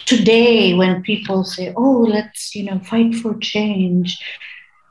today, 0.07 0.75
when 0.75 1.03
people 1.03 1.45
say, 1.45 1.73
oh, 1.77 2.07
let's, 2.09 2.55
you 2.55 2.65
know, 2.65 2.79
fight 2.81 3.15
for 3.17 3.37
change, 3.39 4.19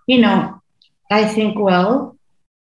you 0.08 0.20
know, 0.20 0.62
I 1.12 1.26
think, 1.26 1.60
well, 1.60 2.18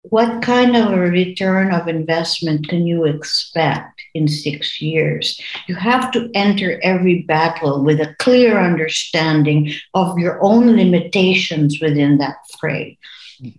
what 0.09 0.41
kind 0.41 0.75
of 0.75 0.91
a 0.91 0.99
return 0.99 1.73
of 1.73 1.87
investment 1.87 2.67
can 2.67 2.85
you 2.85 3.05
expect 3.05 4.01
in 4.13 4.27
six 4.27 4.81
years? 4.81 5.39
You 5.67 5.75
have 5.75 6.11
to 6.11 6.29
enter 6.33 6.79
every 6.83 7.21
battle 7.21 7.83
with 7.83 8.01
a 8.01 8.13
clear 8.19 8.59
understanding 8.59 9.71
of 9.93 10.19
your 10.19 10.43
own 10.43 10.75
limitations 10.75 11.79
within 11.81 12.17
that 12.17 12.35
fray. 12.59 12.97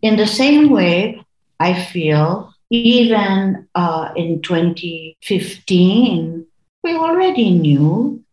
In 0.02 0.16
the 0.16 0.26
same 0.26 0.70
way, 0.70 1.24
I 1.58 1.82
feel 1.82 2.52
even 2.70 3.68
uh, 3.74 4.12
in 4.16 4.42
2015, 4.42 6.46
we 6.82 6.94
already 6.94 7.50
knew 7.50 8.23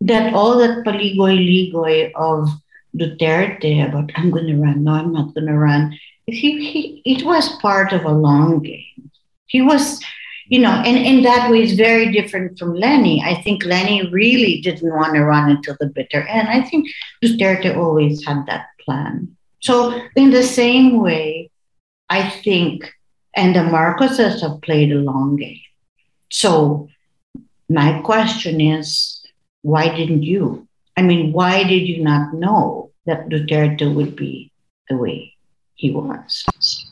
that 0.00 0.34
all 0.34 0.58
that 0.58 0.84
paligoy-ligoy 0.84 2.12
of 2.14 2.48
Duterte 2.96 3.86
about 3.86 4.10
I'm 4.16 4.30
going 4.30 4.46
to 4.46 4.56
run, 4.56 4.84
no, 4.84 4.92
I'm 4.92 5.12
not 5.12 5.34
going 5.34 5.46
to 5.46 5.58
run, 5.58 5.98
he, 6.26 6.70
he, 6.70 7.02
it 7.04 7.24
was 7.24 7.56
part 7.60 7.92
of 7.92 8.04
a 8.04 8.12
long 8.12 8.60
game. 8.60 9.10
He 9.46 9.62
was, 9.62 10.00
you 10.46 10.60
know, 10.60 10.70
and 10.70 10.96
in 10.96 11.22
that 11.22 11.50
way, 11.50 11.62
it's 11.62 11.72
very 11.72 12.12
different 12.12 12.58
from 12.58 12.74
Leni. 12.74 13.22
I 13.22 13.42
think 13.42 13.64
Leni 13.64 14.08
really 14.10 14.60
didn't 14.60 14.94
want 14.94 15.14
to 15.14 15.24
run 15.24 15.50
until 15.50 15.76
the 15.80 15.86
bitter 15.86 16.22
end. 16.22 16.48
I 16.48 16.62
think 16.62 16.88
Duterte 17.22 17.76
always 17.76 18.24
had 18.24 18.46
that 18.46 18.66
plan. 18.80 19.36
So, 19.60 20.00
in 20.16 20.30
the 20.30 20.42
same 20.42 21.00
way, 21.00 21.50
I 22.08 22.28
think, 22.28 22.90
and 23.36 23.54
the 23.54 23.60
Marcoses 23.60 24.40
have 24.40 24.62
played 24.62 24.92
a 24.92 24.96
long 24.96 25.36
game. 25.36 25.60
So, 26.30 26.88
my 27.68 28.00
question 28.00 28.60
is, 28.60 29.19
why 29.62 29.88
didn't 29.94 30.22
you? 30.22 30.66
I 30.96 31.02
mean, 31.02 31.32
why 31.32 31.64
did 31.64 31.88
you 31.88 32.02
not 32.02 32.34
know 32.34 32.90
that 33.06 33.28
Duterte 33.28 33.94
would 33.94 34.16
be 34.16 34.52
the 34.88 34.96
way 34.96 35.34
he 35.80 35.90
was. 35.90 36.44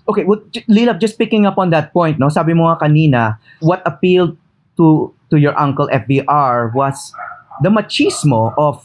Okay, 0.09 0.25
well, 0.25 0.41
Lila, 0.67 0.97
just 0.97 1.21
picking 1.21 1.45
up 1.45 1.61
on 1.61 1.69
that 1.71 1.93
point, 1.93 2.17
no, 2.17 2.33
sabi 2.33 2.57
mo 2.57 2.73
nga 2.73 2.89
kanina, 2.89 3.37
what 3.61 3.85
appealed 3.85 4.41
to 4.81 5.13
to 5.29 5.37
your 5.37 5.53
uncle 5.61 5.87
FVR 5.93 6.73
was 6.73 7.13
the 7.61 7.69
machismo 7.69 8.57
of 8.57 8.81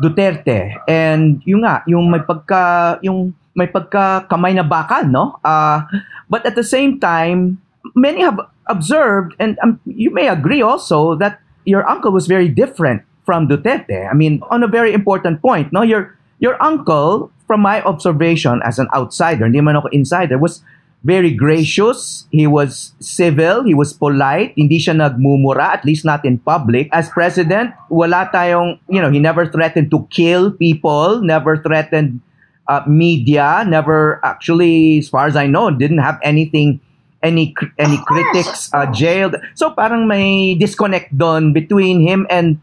Duterte 0.00 0.74
and 0.88 1.44
yung 1.44 1.62
nga 1.62 1.84
yung 1.86 2.08
may 2.08 2.24
pagka 2.24 2.96
yung 3.04 3.36
may 3.54 3.68
pagka 3.68 4.26
kamay 4.26 4.56
na 4.56 4.66
bakal 4.66 5.06
no 5.06 5.38
uh, 5.46 5.86
but 6.26 6.42
at 6.42 6.58
the 6.58 6.66
same 6.66 6.98
time 6.98 7.62
many 7.94 8.18
have 8.18 8.40
observed 8.66 9.38
and 9.38 9.54
um, 9.62 9.78
you 9.86 10.10
may 10.10 10.26
agree 10.26 10.62
also 10.62 11.14
that 11.14 11.38
your 11.62 11.86
uncle 11.86 12.10
was 12.10 12.26
very 12.26 12.50
different 12.50 13.06
from 13.24 13.48
Duterte 13.48 14.08
I 14.08 14.14
mean 14.14 14.40
on 14.52 14.62
a 14.62 14.68
very 14.68 14.92
important 14.92 15.40
point 15.42 15.72
no 15.72 15.82
your 15.82 16.16
your 16.38 16.60
uncle 16.62 17.32
from 17.46 17.60
my 17.60 17.82
observation 17.82 18.60
as 18.64 18.78
an 18.78 18.88
outsider, 18.94 19.44
hindi 19.44 19.60
man 19.60 19.76
ako 19.76 19.88
insider, 19.92 20.38
was 20.38 20.64
very 21.04 21.32
gracious. 21.36 22.24
He 22.32 22.48
was 22.48 22.96
civil. 23.00 23.64
He 23.64 23.76
was 23.76 23.92
polite. 23.92 24.56
Hindi 24.56 24.80
siya 24.80 24.96
nagmumura, 24.96 25.76
at 25.76 25.84
least 25.84 26.04
not 26.04 26.24
in 26.24 26.40
public. 26.40 26.88
As 26.92 27.12
president, 27.12 27.76
wala 27.92 28.32
tayong, 28.32 28.80
you 28.88 29.00
know, 29.00 29.12
he 29.12 29.20
never 29.20 29.44
threatened 29.44 29.92
to 29.92 30.08
kill 30.08 30.50
people, 30.50 31.20
never 31.20 31.60
threatened 31.60 32.24
uh, 32.68 32.80
media, 32.88 33.64
never 33.68 34.24
actually, 34.24 35.04
as 35.04 35.12
far 35.12 35.28
as 35.28 35.36
I 35.36 35.46
know, 35.46 35.68
didn't 35.68 36.00
have 36.00 36.16
anything, 36.24 36.80
any 37.20 37.52
any 37.76 38.00
critics 38.08 38.72
uh, 38.72 38.88
jailed. 38.88 39.36
So 39.52 39.76
parang 39.76 40.08
may 40.08 40.56
disconnect 40.56 41.12
doon 41.12 41.52
between 41.52 42.00
him 42.00 42.24
and 42.32 42.56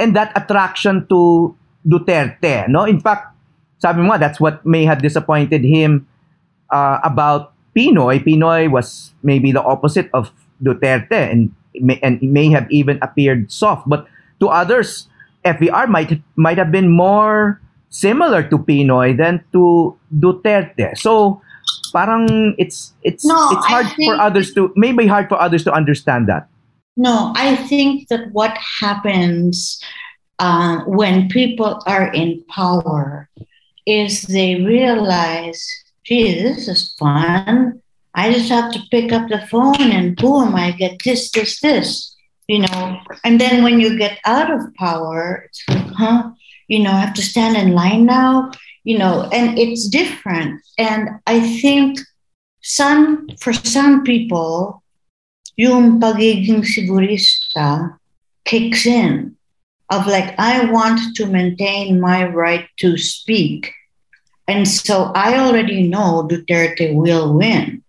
and 0.00 0.16
that 0.16 0.32
attraction 0.34 1.06
to 1.12 1.54
Duterte. 1.86 2.68
No, 2.68 2.84
in 2.84 2.98
fact, 2.98 3.36
sabi 3.78 4.00
mo 4.00 4.16
that's 4.16 4.40
what 4.40 4.64
may 4.64 4.84
have 4.84 5.04
disappointed 5.04 5.62
him 5.62 6.08
uh, 6.72 6.98
about 7.04 7.52
PNoy. 7.76 8.24
PNoy 8.24 8.70
was 8.70 9.12
maybe 9.22 9.52
the 9.52 9.62
opposite 9.62 10.08
of 10.12 10.32
Duterte 10.64 11.12
and 11.12 11.54
may, 11.74 12.00
and 12.02 12.20
may 12.22 12.50
have 12.50 12.66
even 12.70 12.98
appeared 13.02 13.52
soft. 13.52 13.88
But 13.88 14.08
to 14.40 14.48
others, 14.48 15.06
FVR 15.44 15.88
might 15.88 16.20
might 16.36 16.58
have 16.58 16.72
been 16.72 16.90
more 16.90 17.60
similar 17.90 18.42
to 18.48 18.58
PNoy 18.58 19.16
than 19.16 19.44
to 19.52 19.96
Duterte. 20.12 20.96
So 20.96 21.40
parang 21.92 22.54
it's 22.58 22.92
it's 23.02 23.24
no, 23.24 23.36
it's 23.52 23.66
hard 23.66 23.86
for 23.96 24.14
others 24.16 24.52
to 24.54 24.72
maybe 24.76 25.06
hard 25.06 25.28
for 25.28 25.40
others 25.40 25.64
to 25.64 25.72
understand 25.72 26.28
that. 26.28 26.48
No, 26.96 27.32
I 27.34 27.56
think 27.56 28.08
that 28.08 28.32
what 28.32 28.56
happens 28.80 29.82
uh, 30.38 30.80
when 30.80 31.28
people 31.28 31.82
are 31.86 32.12
in 32.12 32.42
power 32.48 33.28
is 33.86 34.22
they 34.22 34.56
realize, 34.56 35.66
gee, 36.04 36.42
this 36.42 36.68
is 36.68 36.94
fun. 36.98 37.80
I 38.14 38.32
just 38.32 38.48
have 38.48 38.72
to 38.72 38.80
pick 38.90 39.12
up 39.12 39.28
the 39.28 39.46
phone 39.46 39.80
and 39.80 40.16
boom, 40.16 40.54
I 40.54 40.72
get 40.72 41.00
this, 41.04 41.30
this, 41.30 41.60
this, 41.60 42.16
you 42.48 42.60
know. 42.60 43.00
And 43.24 43.40
then 43.40 43.62
when 43.62 43.80
you 43.80 43.96
get 43.96 44.18
out 44.24 44.50
of 44.50 44.74
power, 44.74 45.44
it's 45.46 45.62
like, 45.68 45.86
huh? 45.94 46.30
You 46.68 46.80
know, 46.80 46.90
I 46.92 47.00
have 47.00 47.14
to 47.14 47.22
stand 47.22 47.56
in 47.56 47.72
line 47.72 48.06
now, 48.06 48.50
you 48.84 48.98
know, 48.98 49.28
and 49.32 49.58
it's 49.58 49.88
different. 49.88 50.60
And 50.78 51.08
I 51.26 51.40
think 51.60 51.98
some, 52.62 53.28
for 53.40 53.52
some 53.52 54.04
people, 54.04 54.79
yung 55.56 56.00
pagiging 56.00 56.62
sigurista 56.62 57.98
kicks 58.44 58.86
in 58.86 59.36
of 59.90 60.06
like, 60.06 60.34
I 60.38 60.70
want 60.70 61.16
to 61.16 61.26
maintain 61.26 62.00
my 62.00 62.26
right 62.26 62.66
to 62.78 62.96
speak. 62.96 63.72
And 64.46 64.66
so 64.66 65.12
I 65.14 65.38
already 65.38 65.88
know 65.88 66.26
Duterte 66.30 66.94
will 66.94 67.34
win. 67.34 67.82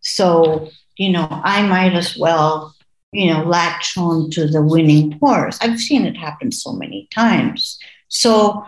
So, 0.00 0.70
you 0.96 1.10
know, 1.10 1.28
I 1.30 1.62
might 1.66 1.94
as 1.94 2.16
well 2.16 2.74
you 3.12 3.32
know, 3.32 3.44
latch 3.44 3.96
on 3.96 4.30
to 4.30 4.46
the 4.46 4.62
winning 4.62 5.12
horse. 5.20 5.58
I've 5.60 5.78
seen 5.78 6.06
it 6.06 6.16
happen 6.16 6.50
so 6.50 6.72
many 6.72 7.08
times. 7.14 7.78
So 8.08 8.64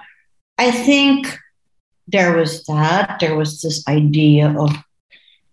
I 0.59 0.71
think 0.71 1.39
there 2.07 2.37
was 2.37 2.65
that. 2.65 3.19
There 3.21 3.37
was 3.37 3.63
this 3.63 3.87
idea 3.89 4.55
of 4.57 4.71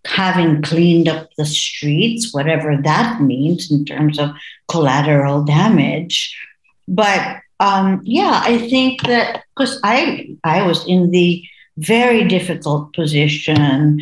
having 0.05 0.61
cleaned 0.61 1.07
up 1.07 1.29
the 1.37 1.45
streets, 1.45 2.33
whatever 2.33 2.77
that 2.83 3.21
means 3.21 3.71
in 3.71 3.85
terms 3.85 4.19
of 4.19 4.31
collateral 4.67 5.43
damage. 5.43 6.35
But 6.87 7.37
um, 7.59 8.01
yeah, 8.03 8.41
I 8.43 8.57
think 8.69 9.03
that 9.03 9.43
because 9.55 9.79
I 9.83 10.35
I 10.43 10.65
was 10.65 10.85
in 10.87 11.11
the 11.11 11.43
very 11.77 12.27
difficult 12.27 12.93
position 12.93 14.01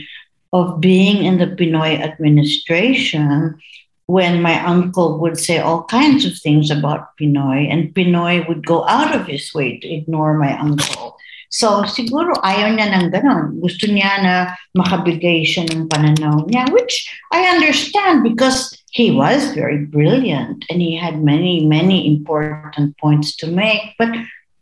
of 0.54 0.82
being 0.82 1.24
in 1.24 1.38
the 1.38 1.47
PNoy 1.47 2.00
administration 2.00 3.60
when 4.08 4.41
my 4.41 4.60
uncle 4.66 5.20
would 5.20 5.38
say 5.38 5.60
all 5.60 5.84
kinds 5.84 6.26
of 6.26 6.36
things 6.39 6.72
about 6.72 7.16
PNoy, 7.22 7.72
and 7.72 7.93
PNoy 7.93 8.47
would 8.47 8.66
go 8.66 8.88
out 8.88 9.14
of 9.14 9.28
his 9.28 9.54
way 9.54 9.78
to 9.78 9.88
ignore 9.88 10.34
my 10.34 10.58
uncle. 10.58 11.16
So 11.50 11.82
siguro 11.89 12.38
ayaw 12.45 12.78
niya 12.78 12.93
ng 12.93 13.10
ganon. 13.10 13.58
Gusto 13.58 13.89
niya 13.89 14.22
na 14.22 14.36
makabigay 14.78 15.41
siya 15.41 15.66
ng 15.66 15.89
pananaw 15.89 16.45
niya, 16.45 16.70
which 16.70 17.10
I 17.34 17.50
understand 17.50 18.22
because 18.22 18.74
he 18.93 19.10
was 19.10 19.54
very 19.58 19.86
brilliant 19.86 20.66
and 20.70 20.82
he 20.82 20.93
had 20.95 21.22
many, 21.26 21.66
many 21.66 22.06
important 22.06 22.97
points 22.97 23.36
to 23.41 23.50
make. 23.50 23.97
But 23.97 24.14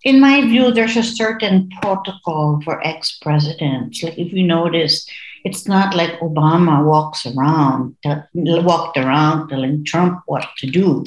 in 0.04 0.20
my 0.20 0.42
view, 0.48 0.72
there's 0.72 0.96
a 0.96 1.04
certain 1.04 1.70
protocol 1.82 2.64
for 2.64 2.80
ex-presidents. 2.88 4.04
Like 4.04 4.18
if 4.18 4.32
you 4.32 4.48
notice, 4.48 5.04
it's 5.44 5.68
not 5.68 5.96
like 5.96 6.20
Obama 6.20 6.84
walks 6.84 7.26
around, 7.26 7.96
walked 8.34 8.98
around 8.98 9.50
telling 9.50 9.84
Trump 9.84 10.24
what 10.26 10.48
to 10.60 10.68
do, 10.68 11.04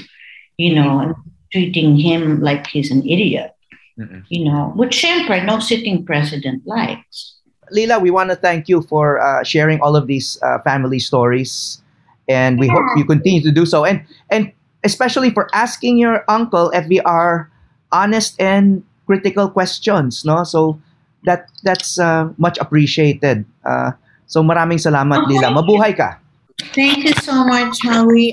you 0.57 0.75
know, 0.75 1.01
and 1.01 1.15
treating 1.53 1.97
him 1.97 2.41
like 2.41 2.67
he's 2.69 2.91
an 2.91 3.01
idiot, 3.09 3.53
mm 3.99 4.23
you 4.29 4.45
know, 4.45 4.73
which 4.77 5.03
syempre 5.03 5.43
no 5.45 5.59
sitting 5.59 6.05
president 6.05 6.63
likes. 6.67 7.37
Lila, 7.71 7.99
we 7.99 8.11
want 8.11 8.31
to 8.31 8.37
thank 8.37 8.69
you 8.69 8.83
for 8.83 9.23
uh, 9.23 9.43
sharing 9.47 9.79
all 9.81 9.95
of 9.95 10.07
these 10.07 10.39
uh, 10.43 10.59
family 10.67 10.99
stories, 10.99 11.83
and 12.29 12.59
we 12.59 12.67
yeah. 12.67 12.75
hope 12.75 12.87
you 12.99 13.05
continue 13.05 13.43
to 13.43 13.53
do 13.55 13.65
so, 13.65 13.85
and 13.85 14.03
and 14.31 14.53
especially 14.83 15.31
for 15.31 15.47
asking 15.55 15.99
your 15.99 16.25
uncle 16.27 16.71
FVR 16.75 17.47
honest 17.93 18.35
and 18.41 18.83
critical 19.07 19.51
questions, 19.51 20.25
no? 20.25 20.43
So 20.43 20.83
that 21.25 21.47
that's 21.63 21.99
uh, 21.99 22.31
much 22.39 22.59
appreciated. 22.59 23.47
Uh, 23.63 23.95
So 24.31 24.47
maraming 24.47 24.79
salamat, 24.79 25.27
okay. 25.27 25.35
Lila. 25.35 25.51
Mabuhay 25.51 25.91
ka. 25.99 26.23
Thank 26.71 27.03
you 27.03 27.15
so 27.19 27.43
much, 27.43 27.83
Howie. 27.83 28.31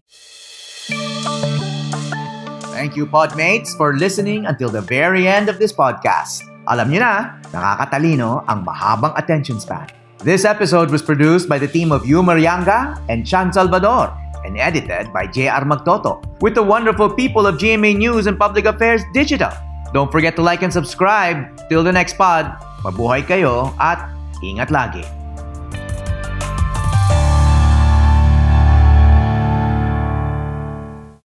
Thank 2.78 2.93
you, 2.93 3.09
Podmates, 3.09 3.73
for 3.73 3.97
listening 3.97 4.45
until 4.45 4.69
the 4.69 4.86
very 4.86 5.25
end 5.25 5.49
of 5.49 5.57
this 5.57 5.73
podcast. 5.73 6.45
Alam 6.69 6.93
niyo 6.93 7.01
na, 7.01 7.41
nakakatalino 7.49 8.45
ang 8.45 8.61
mahabang 8.61 9.17
attention 9.17 9.57
span. 9.57 9.89
This 10.21 10.45
episode 10.45 10.93
was 10.93 11.01
produced 11.01 11.49
by 11.49 11.57
the 11.57 11.65
team 11.65 11.89
of 11.89 12.05
Yu 12.05 12.21
Marianga 12.21 13.01
and 13.09 13.25
Chan 13.25 13.57
Salvador 13.57 14.13
and 14.45 14.61
edited 14.61 15.09
by 15.09 15.25
J.R. 15.25 15.65
Magtoto 15.65 16.21
with 16.38 16.53
the 16.53 16.61
wonderful 16.61 17.09
people 17.09 17.49
of 17.49 17.57
GMA 17.57 17.97
News 17.97 18.30
and 18.30 18.38
Public 18.38 18.69
Affairs 18.69 19.01
Digital. 19.09 19.49
Don't 19.89 20.13
forget 20.13 20.38
to 20.38 20.45
like 20.45 20.61
and 20.61 20.69
subscribe. 20.69 21.49
Till 21.73 21.82
the 21.82 21.89
next 21.89 22.13
pod, 22.13 22.61
mabuhay 22.86 23.25
kayo 23.25 23.73
at 23.82 24.05
ingat 24.45 24.69
lagi. 24.69 25.16